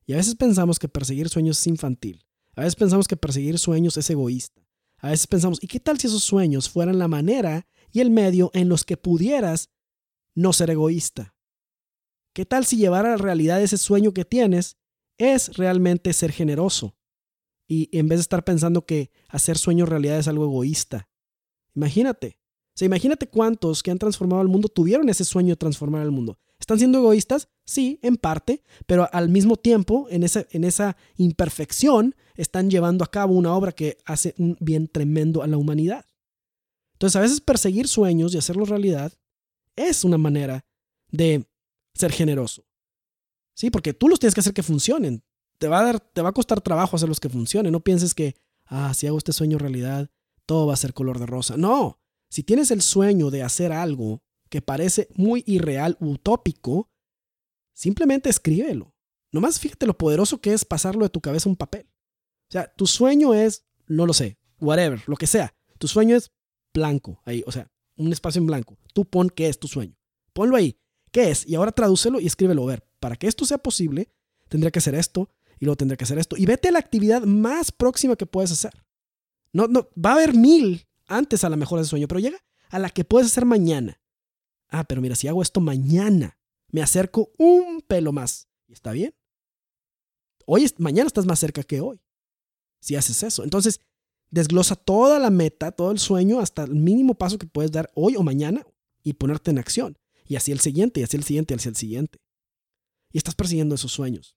[0.07, 2.25] Y a veces pensamos que perseguir sueños es infantil.
[2.55, 4.67] A veces pensamos que perseguir sueños es egoísta.
[4.99, 8.51] A veces pensamos, ¿y qué tal si esos sueños fueran la manera y el medio
[8.55, 9.71] en los que pudieras
[10.35, 11.35] no ser egoísta?
[12.33, 14.77] ¿Qué tal si llevar a la realidad ese sueño que tienes
[15.19, 16.97] es realmente ser generoso?
[17.67, 21.09] Y en vez de estar pensando que hacer sueños realidad es algo egoísta.
[21.75, 22.39] Imagínate.
[22.77, 26.39] Sea, imagínate cuántos que han transformado el mundo tuvieron ese sueño de transformar el mundo.
[26.61, 27.49] ¿Están siendo egoístas?
[27.65, 33.55] Sí, en parte, pero al mismo tiempo, en esa, imperfección, están llevando a cabo una
[33.55, 36.05] obra que hace un bien tremendo a la humanidad.
[36.93, 39.11] Entonces, a veces perseguir sueños y hacerlos realidad
[39.75, 40.67] es una manera
[41.11, 41.47] de
[41.95, 42.67] ser generoso.
[43.55, 45.25] Sí, porque tú los tienes que hacer que funcionen.
[45.59, 47.73] Te va a te va a costar trabajo hacerlos que funcionen.
[47.73, 48.35] No pienses que,
[48.67, 50.11] ah, si hago este sueño realidad,
[50.45, 51.57] todo va a ser color de rosa.
[51.57, 56.91] No, si tienes el sueño de hacer algo que parece muy irreal, utópico,
[57.73, 58.95] simplemente escríbelo.
[59.33, 61.87] Nomás fíjate lo poderoso que es pasarlo de tu cabeza a un papel.
[62.49, 65.55] O sea, tu sueño es, no lo sé, whatever, lo que sea.
[65.79, 66.33] Tu sueño es
[66.73, 68.79] blanco, ahí, o sea, un espacio en blanco.
[68.95, 69.97] Tú pon qué es tu sueño.
[70.33, 70.79] Ponlo ahí.
[71.11, 71.47] ¿Qué es?
[71.47, 72.63] Y ahora tradúcelo y escríbelo.
[72.65, 74.11] A ver, para que esto sea posible,
[74.49, 75.31] tendría que ser esto.
[75.59, 76.37] y luego tendré que hacer esto.
[76.37, 78.73] Y vete a la actividad más próxima que puedes hacer.
[79.53, 82.39] No, no, va a haber mil antes a la mejor de sueño, pero llega
[82.71, 84.01] a la que puedes hacer mañana.
[84.69, 86.39] Ah, pero mira, si hago esto mañana,
[86.69, 88.49] me acerco un pelo más.
[88.67, 89.15] ¿Y está bien?
[90.47, 92.01] Hoy, mañana estás más cerca que hoy.
[92.81, 93.45] Si haces eso.
[93.45, 93.81] Entonces,
[94.31, 98.17] desglosa toda la meta, todo el sueño, hasta el mínimo paso que puedes dar hoy
[98.17, 98.67] o mañana
[99.03, 99.99] y ponerte en acción.
[100.25, 102.19] Y así el siguiente, y así el siguiente, y así el siguiente.
[103.13, 104.37] Y estás persiguiendo esos sueños.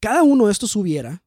[0.00, 1.24] Cada uno de estos hubiera,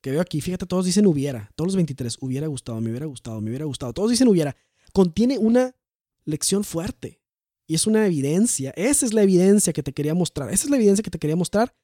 [0.00, 3.40] que veo aquí, fíjate, todos dicen hubiera, todos los 23, hubiera gustado, me hubiera gustado,
[3.40, 4.56] me hubiera gustado, todos dicen hubiera,
[4.92, 5.76] contiene una
[6.24, 7.20] lección fuerte.
[7.66, 10.76] Y es una evidencia, esa es la evidencia que te quería mostrar, esa es la
[10.76, 11.74] evidencia que te quería mostrar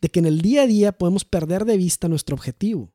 [0.00, 2.94] de que en el día a día podemos perder de vista nuestro objetivo.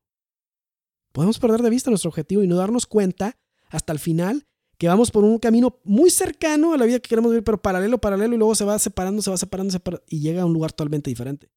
[1.11, 3.37] Podemos perder de vista nuestro objetivo y no darnos cuenta
[3.69, 4.47] hasta el final
[4.79, 7.99] que vamos por un camino muy cercano a la vida que queremos vivir, pero paralelo,
[7.99, 11.09] paralelo, y luego se va separando, se va separando, y llega a un lugar totalmente
[11.09, 11.51] diferente.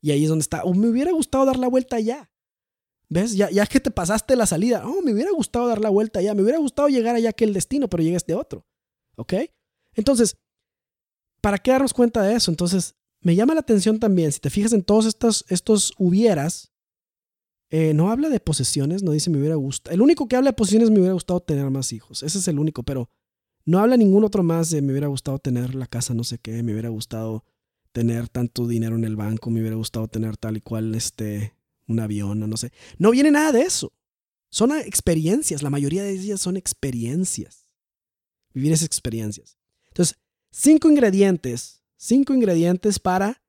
[0.00, 0.62] Y ahí es donde está.
[0.64, 2.30] O me hubiera gustado dar la vuelta allá.
[3.08, 3.34] ¿Ves?
[3.34, 4.82] Ya, ya que te pasaste la salida.
[4.86, 6.34] Oh, me hubiera gustado dar la vuelta allá.
[6.34, 8.66] Me hubiera gustado llegar allá que el destino, pero llegué a este otro.
[9.16, 9.34] ¿Ok?
[9.94, 10.36] Entonces,
[11.40, 12.50] ¿para qué darnos cuenta de eso?
[12.50, 12.94] Entonces,
[13.26, 16.72] me llama la atención también, si te fijas en todos estos, estos hubieras,
[17.70, 19.92] eh, no habla de posesiones, no dice me hubiera gustado.
[19.92, 22.22] El único que habla de posesiones me hubiera gustado tener más hijos.
[22.22, 23.10] Ese es el único, pero
[23.64, 26.62] no habla ningún otro más de me hubiera gustado tener la casa, no sé qué,
[26.62, 27.44] me hubiera gustado
[27.90, 31.55] tener tanto dinero en el banco, me hubiera gustado tener tal y cual este,
[31.86, 32.72] un avión, no sé.
[32.98, 33.92] No viene nada de eso.
[34.50, 37.68] Son experiencias, la mayoría de ellas son experiencias.
[38.54, 39.58] Vivir esas experiencias.
[39.88, 40.18] Entonces,
[40.50, 43.42] cinco ingredientes, cinco ingredientes para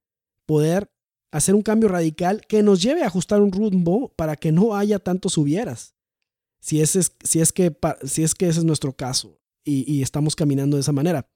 [0.45, 0.91] poder
[1.31, 4.99] hacer un cambio radical que nos lleve a ajustar un rumbo para que no haya
[4.99, 5.95] tantos hubieras.
[6.59, 10.35] Si, es, si, es, que, si es que ese es nuestro caso y, y estamos
[10.35, 11.29] caminando de esa manera.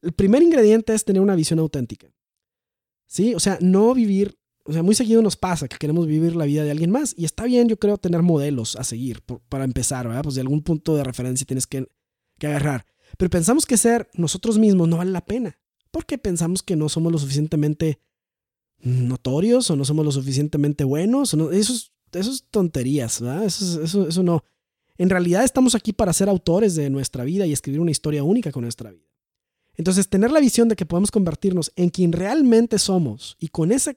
[0.00, 2.12] El primer ingrediente es tener una visión auténtica.
[3.06, 3.34] ¿Sí?
[3.34, 6.62] O sea, no vivir, o sea, muy seguido nos pasa que queremos vivir la vida
[6.62, 10.22] de alguien más y está bien, yo creo, tener modelos a seguir para empezar, ¿verdad?
[10.22, 11.88] Pues de algún punto de referencia tienes que,
[12.40, 12.86] agarrar.
[13.18, 15.58] Pero pensamos que ser nosotros mismos no vale la pena
[15.90, 18.00] porque pensamos que no somos lo suficientemente
[18.78, 21.34] notorios o no somos lo suficientemente buenos.
[21.34, 21.72] no, eso,
[22.12, 23.44] es, tonterías, ¿verdad?
[23.44, 24.44] Eso no.
[24.98, 28.52] En realidad estamos aquí para ser autores de nuestra vida y escribir una historia única
[28.52, 29.06] con nuestra vida.
[29.74, 33.94] Entonces, tener la visión de que podemos convertirnos en quien realmente somos y con esa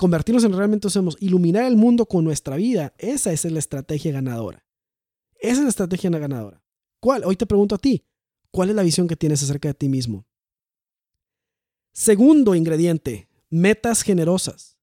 [0.00, 4.64] convertirnos en realmente somos, iluminar el mundo con nuestra vida, esa es la estrategia ganadora.
[5.38, 6.64] Esa es la estrategia ganadora.
[7.00, 7.22] ¿Cuál?
[7.26, 8.06] Hoy te pregunto a ti,
[8.50, 10.26] ¿cuál es la visión que tienes acerca de ti mismo?
[11.92, 14.78] Segundo ingrediente, metas generosas.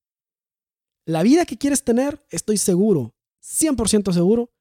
[1.03, 4.53] La vida que quieres tener, estoy seguro, 100% seguro,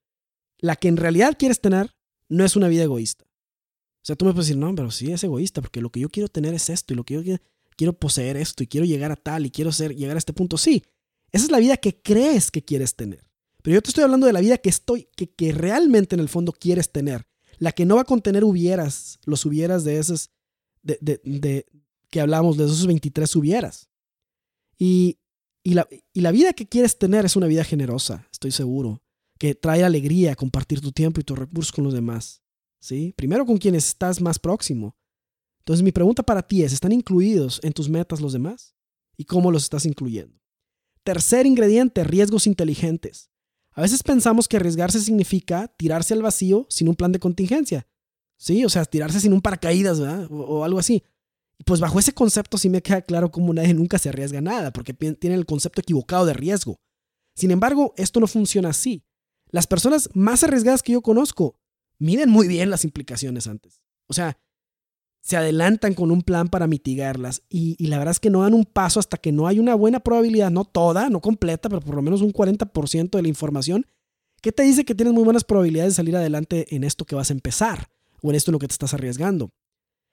[0.56, 1.94] la que en realidad quieres tener
[2.30, 3.26] no es una vida egoísta.
[3.26, 6.08] O sea, tú me puedes decir, no, pero sí es egoísta, porque lo que yo
[6.08, 7.42] quiero tener es esto, y lo que yo quiero
[7.92, 10.56] poseer esto, y quiero llegar a tal, y quiero ser, llegar a este punto.
[10.58, 10.82] Sí,
[11.32, 13.28] esa es la vida que crees que quieres tener.
[13.62, 16.28] Pero yo te estoy hablando de la vida que estoy, que, que realmente en el
[16.28, 17.26] fondo quieres tener.
[17.58, 20.30] La que no va a contener hubieras, los hubieras de esas,
[20.82, 21.66] de, de,
[22.10, 23.88] que hablamos, de esos 23 hubieras.
[24.78, 25.18] Y,
[25.62, 29.02] y, la, y la vida que quieres tener es una vida generosa, estoy seguro,
[29.38, 32.42] que trae alegría compartir tu tiempo y tus recursos con los demás.
[32.80, 33.12] ¿sí?
[33.16, 34.96] Primero con quienes estás más próximo.
[35.66, 38.76] Entonces mi pregunta para ti es, ¿están incluidos en tus metas los demás?
[39.16, 40.40] ¿Y cómo los estás incluyendo?
[41.02, 43.32] Tercer ingrediente, riesgos inteligentes.
[43.72, 47.88] A veces pensamos que arriesgarse significa tirarse al vacío sin un plan de contingencia.
[48.38, 50.28] Sí, o sea, tirarse sin un paracaídas, ¿verdad?
[50.30, 51.02] O, algo así.
[51.64, 54.94] Pues bajo ese concepto sí me queda claro cómo nadie nunca se arriesga nada, porque
[54.94, 56.78] tiene el concepto equivocado de riesgo.
[57.34, 59.04] Sin embargo, esto no funciona así.
[59.50, 61.58] Las personas más arriesgadas que yo conozco
[61.98, 63.82] miden muy bien las implicaciones antes.
[64.06, 64.38] O sea,
[65.26, 68.64] se adelantan con un plan para mitigarlas y, la verdad es que no dan un
[68.64, 72.02] paso hasta que no hay una buena probabilidad, no toda, no completa, pero por lo
[72.02, 73.86] menos un 40% de la información
[74.40, 77.30] que te dice que tienes muy buenas probabilidades de salir adelante en esto que vas
[77.30, 77.88] a empezar
[78.22, 79.50] o en esto en lo que te estás arriesgando.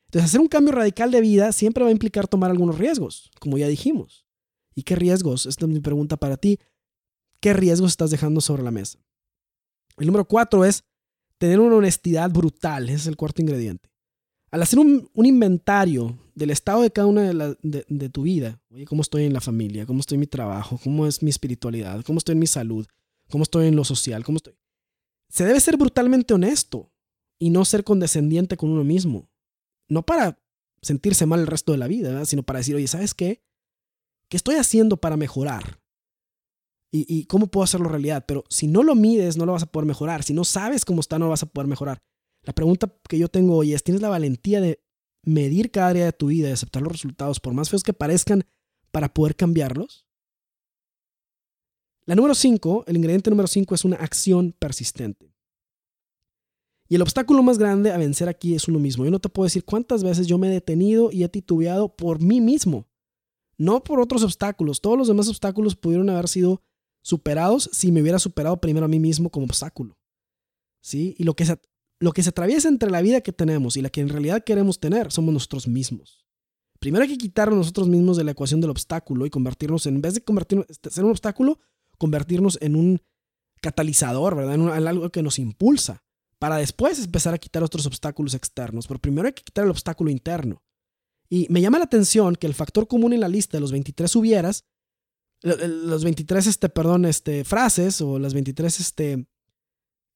[0.07, 3.59] Entonces, hacer un cambio radical de vida siempre va a implicar tomar algunos riesgos, como
[3.59, 4.25] ya dijimos.
[4.73, 5.45] ¿Y qué riesgos?
[5.45, 6.57] Esta es mi pregunta para ti.
[7.39, 8.97] ¿Qué riesgos estás dejando sobre la mesa?
[9.97, 10.83] El número cuatro es
[11.37, 12.85] tener una honestidad brutal.
[12.85, 13.92] Ese es el cuarto ingrediente.
[14.53, 19.01] Al hacer un, inventario del estado de cada una de, de, tu vida, oye, cómo
[19.01, 22.33] estoy en la familia, cómo estoy en mi trabajo, cómo es mi espiritualidad, cómo estoy
[22.33, 22.85] en mi salud,
[23.29, 24.55] cómo estoy en lo social, cómo estoy.
[25.27, 26.91] Se debe ser brutalmente honesto
[27.39, 29.27] y no ser condescendiente con uno mismo
[29.87, 30.39] no para
[30.81, 33.43] sentirse mal el resto de la vida, sino para decir, oye, ¿sabes qué?
[34.27, 35.79] ¿Qué estoy haciendo para mejorar?
[36.95, 38.23] ¿Y, cómo puedo hacerlo realidad?
[38.27, 40.21] Pero si no lo mides, no lo vas a poder mejorar.
[40.21, 42.03] Si no sabes cómo está, no lo vas a poder mejorar.
[42.43, 44.83] La pregunta que yo tengo hoy es, ¿tienes la valentía de
[45.23, 48.43] medir cada área de tu vida y aceptar los resultados, por más feos que parezcan,
[48.91, 50.05] para poder cambiarlos?
[52.05, 55.33] La número 5, el ingrediente número 5 es una acción persistente.
[56.89, 59.05] Y el obstáculo más grande a vencer aquí es uno mismo.
[59.05, 62.21] Yo no te puedo decir cuántas veces yo me he detenido y he titubeado por
[62.21, 62.89] mí mismo,
[63.57, 64.81] no por otros obstáculos.
[64.81, 66.61] Todos los demás obstáculos pudieron haber sido
[67.01, 69.97] superados si me hubiera superado primero a mí mismo como obstáculo.
[70.81, 71.15] ¿Sí?
[71.17, 71.45] Y lo que
[72.03, 74.77] lo que se atraviesa entre la vida que tenemos y la que en realidad queremos
[74.77, 76.25] tener somos nosotros mismos.
[76.79, 80.15] Primero hay que quitarnos nosotros mismos de la ecuación del obstáculo y convertirnos, en vez
[80.15, 81.59] de convertirnos, este, ser un obstáculo,
[81.97, 83.01] convertirnos en un
[83.61, 84.55] catalizador, ¿verdad?
[84.55, 86.03] En, en algo que nos impulsa
[86.39, 88.85] para después empezar a quitar otros obstáculos externos.
[88.85, 90.61] Pero primero hay que quitar el obstáculo interno.
[91.29, 94.13] Y me llama la atención que el factor común en la lista de los 23
[94.17, 94.65] hubieras,
[95.41, 99.25] los 23, este, perdón, este, frases o las 23 este,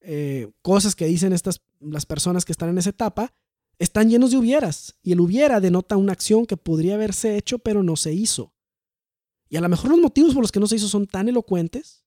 [0.02, 3.34] eh, cosas que dicen estas, las personas que están en esa etapa,
[3.80, 4.96] están llenos de hubieras.
[5.02, 8.54] Y el hubiera denota una acción que podría haberse hecho, pero no se hizo.
[9.50, 12.04] Y a lo mejor los motivos por los que no se hizo son tan elocuentes.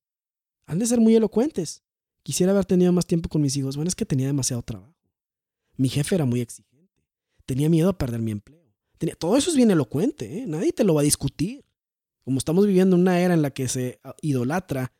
[0.66, 1.82] Han de ser muy elocuentes.
[2.22, 3.76] Quisiera haber tenido más tiempo con mis hijos.
[3.76, 4.94] Bueno, es que tenía demasiado trabajo.
[5.76, 7.02] Mi jefe era muy exigente.
[7.46, 8.60] Tenía miedo a perder mi empleo.
[8.98, 10.40] Tenía, todo eso es bien elocuente.
[10.40, 10.46] ¿eh?
[10.46, 11.64] Nadie te lo va a discutir.
[12.24, 14.92] Como estamos viviendo una era en la que se idolatra,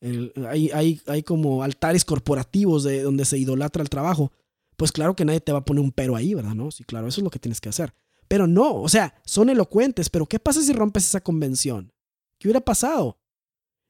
[0.00, 4.32] hay, hay, hay como altares corporativos de donde se idolatra el trabajo.
[4.76, 6.54] Pues claro que nadie te va a poner un pero ahí, ¿verdad?
[6.54, 7.94] No, sí, claro, eso es lo que tienes que hacer.
[8.28, 11.92] Pero no, o sea, son elocuentes, pero ¿qué pasa si rompes esa convención?
[12.38, 13.18] ¿Qué hubiera pasado?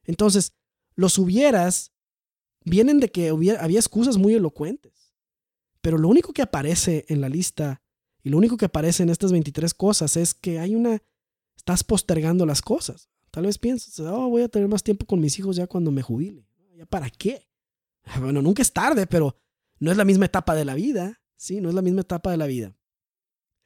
[0.05, 0.53] Entonces,
[0.95, 1.91] los hubieras
[2.63, 5.13] vienen de que había excusas muy elocuentes.
[5.81, 7.81] Pero lo único que aparece en la lista
[8.23, 11.01] y lo único que aparece en estas 23 cosas es que hay una...
[11.55, 13.09] Estás postergando las cosas.
[13.37, 16.01] Tal vez piensas, oh, voy a tener más tiempo con mis hijos ya cuando me
[16.01, 16.49] jubile.
[16.75, 17.47] ¿Ya para qué?
[18.19, 19.37] Bueno, nunca es tarde, pero
[19.79, 21.21] no es la misma etapa de la vida.
[21.35, 22.75] Sí, no es la misma etapa de la vida.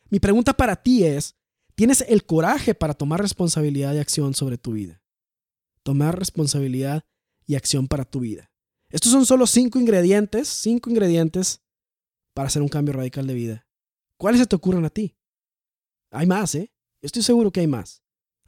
[0.09, 1.38] Mi pregunta para ti es,
[1.74, 5.01] ¿tienes el coraje para tomar responsabilidad y acción sobre tu vida?
[5.84, 7.05] Tomar responsabilidad
[7.45, 8.51] y acción para tu vida.
[8.89, 11.61] Estos son solo cinco ingredientes, cinco ingredientes
[12.34, 13.67] para hacer un cambio radical de vida.
[14.17, 15.15] ¿Cuáles se te ocurren a ti?
[16.09, 16.74] Hay más, ¿eh?
[17.01, 18.01] Estoy seguro que hay más.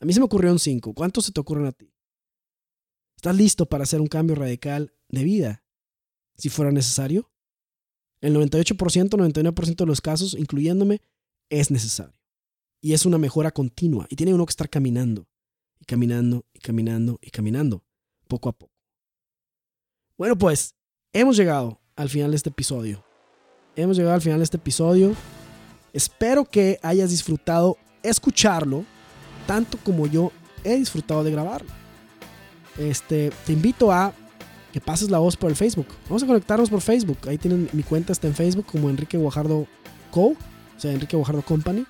[0.03, 0.93] A mí se me ocurrieron cinco.
[0.93, 1.89] ¿Cuántos se te ocurren a ti?
[3.15, 5.63] ¿Estás listo para hacer un cambio radical de vida?
[6.35, 7.31] Si fuera necesario.
[8.19, 10.99] El 98%, 99% de los casos, incluyéndome,
[11.49, 12.19] es necesario.
[12.81, 14.05] Y es una mejora continua.
[14.09, 15.25] Y tiene uno que estar caminando.
[15.79, 17.85] Y caminando, y caminando, y caminando.
[18.27, 18.73] Poco a poco.
[20.17, 20.75] Bueno, pues
[21.13, 23.05] hemos llegado al final de este episodio.
[23.77, 25.15] Hemos llegado al final de este episodio.
[25.93, 28.85] Espero que hayas disfrutado escucharlo
[29.45, 30.31] tanto como yo
[30.63, 31.69] he disfrutado de grabarlo.
[32.77, 34.13] Este, te invito a
[34.71, 35.87] que pases la voz por el Facebook.
[36.07, 37.17] Vamos a conectarnos por Facebook.
[37.27, 39.67] Ahí tienen mi cuenta, está en Facebook como Enrique Guajardo
[40.11, 40.29] Co.
[40.29, 40.35] O
[40.77, 41.85] sea, Enrique Guajardo Company.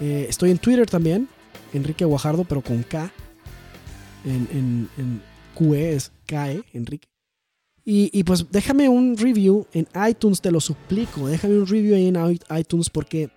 [0.00, 1.28] Eh, estoy en Twitter también,
[1.72, 3.10] Enrique Guajardo, pero con K.
[4.24, 5.22] En, en, en
[5.56, 7.08] QE es KE, Enrique.
[7.88, 11.28] Y, pues déjame un review en iTunes, te lo suplico.
[11.28, 13.30] Déjame un review ahí en iTunes porque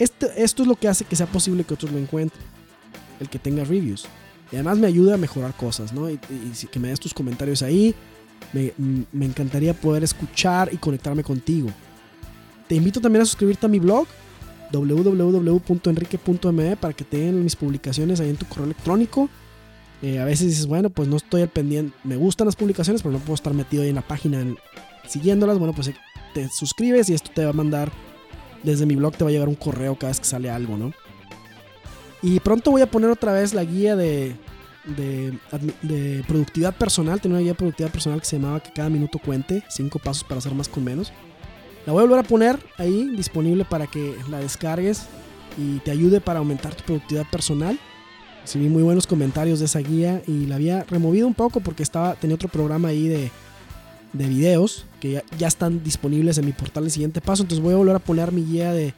[0.00, 2.42] esto, esto es lo que hace que sea posible que otros lo encuentren.
[3.20, 4.06] El que tenga reviews.
[4.50, 6.10] Y además me ayuda a mejorar cosas, ¿no?
[6.10, 6.18] Y,
[6.70, 7.94] que me des tus comentarios ahí.
[8.52, 8.72] Me,
[9.12, 11.68] me, encantaría poder escuchar y conectarme contigo.
[12.66, 14.06] Te invito también a suscribirte a mi blog
[14.72, 19.28] www.enrique.me para que te den mis publicaciones ahí en tu correo electrónico.
[20.02, 21.96] Eh, a veces dices, bueno, pues no estoy al pendiente.
[22.04, 24.44] Me gustan las publicaciones, pero no puedo estar metido ahí en la página
[25.06, 25.58] siguiéndolas.
[25.58, 25.96] Bueno, pues eh,
[26.34, 27.90] te suscribes y esto te va a mandar
[28.62, 30.92] desde mi blog, te va a llegar un correo cada vez que sale algo, ¿no?
[32.22, 34.36] Y pronto voy a poner otra vez la guía de,
[34.86, 37.20] de, productividad personal.
[37.20, 39.62] Tenía una guía de productividad personal que se llamaba Que cada minuto cuente.
[39.68, 41.12] Cinco pasos para hacer más con menos.
[41.86, 45.06] La voy a volver a poner ahí disponible para que la descargues
[45.56, 47.78] y te ayude para aumentar tu productividad personal
[48.48, 52.14] recibí muy buenos comentarios de esa guía y la había removido un poco porque estaba,
[52.14, 53.30] tenía otro programa ahí de,
[54.14, 57.42] de videos que ya, están disponibles en mi portal de siguiente paso.
[57.42, 58.94] Entonces voy a volver a poner mi guía de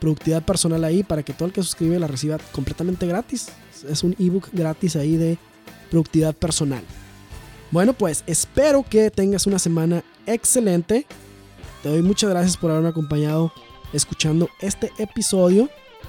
[0.00, 3.48] productividad personal ahí para que todo el que suscribe la reciba completamente gratis.
[3.88, 5.38] Es un ebook gratis ahí de
[5.90, 6.82] productividad personal.
[7.70, 11.06] Bueno, pues espero que tengas una semana excelente.
[11.82, 13.52] Te doy muchas gracias por haberme acompañado
[13.92, 15.68] escuchando este episodio.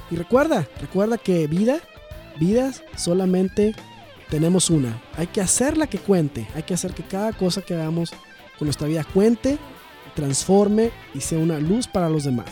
[0.10, 1.80] Y recuerda, recuerda que vida
[2.40, 3.76] Vidas solamente
[4.30, 5.02] tenemos una.
[5.18, 6.48] Hay que hacerla que cuente.
[6.56, 8.12] Hay que hacer que cada cosa que hagamos
[8.58, 9.58] con nuestra vida cuente,
[10.16, 12.50] transforme y sea una luz para los demás.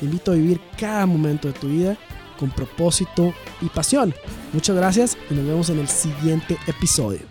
[0.00, 1.96] Te invito a vivir cada momento de tu vida
[2.38, 4.14] con propósito y pasión.
[4.54, 7.29] Muchas gracias y nos vemos en el siguiente episodio.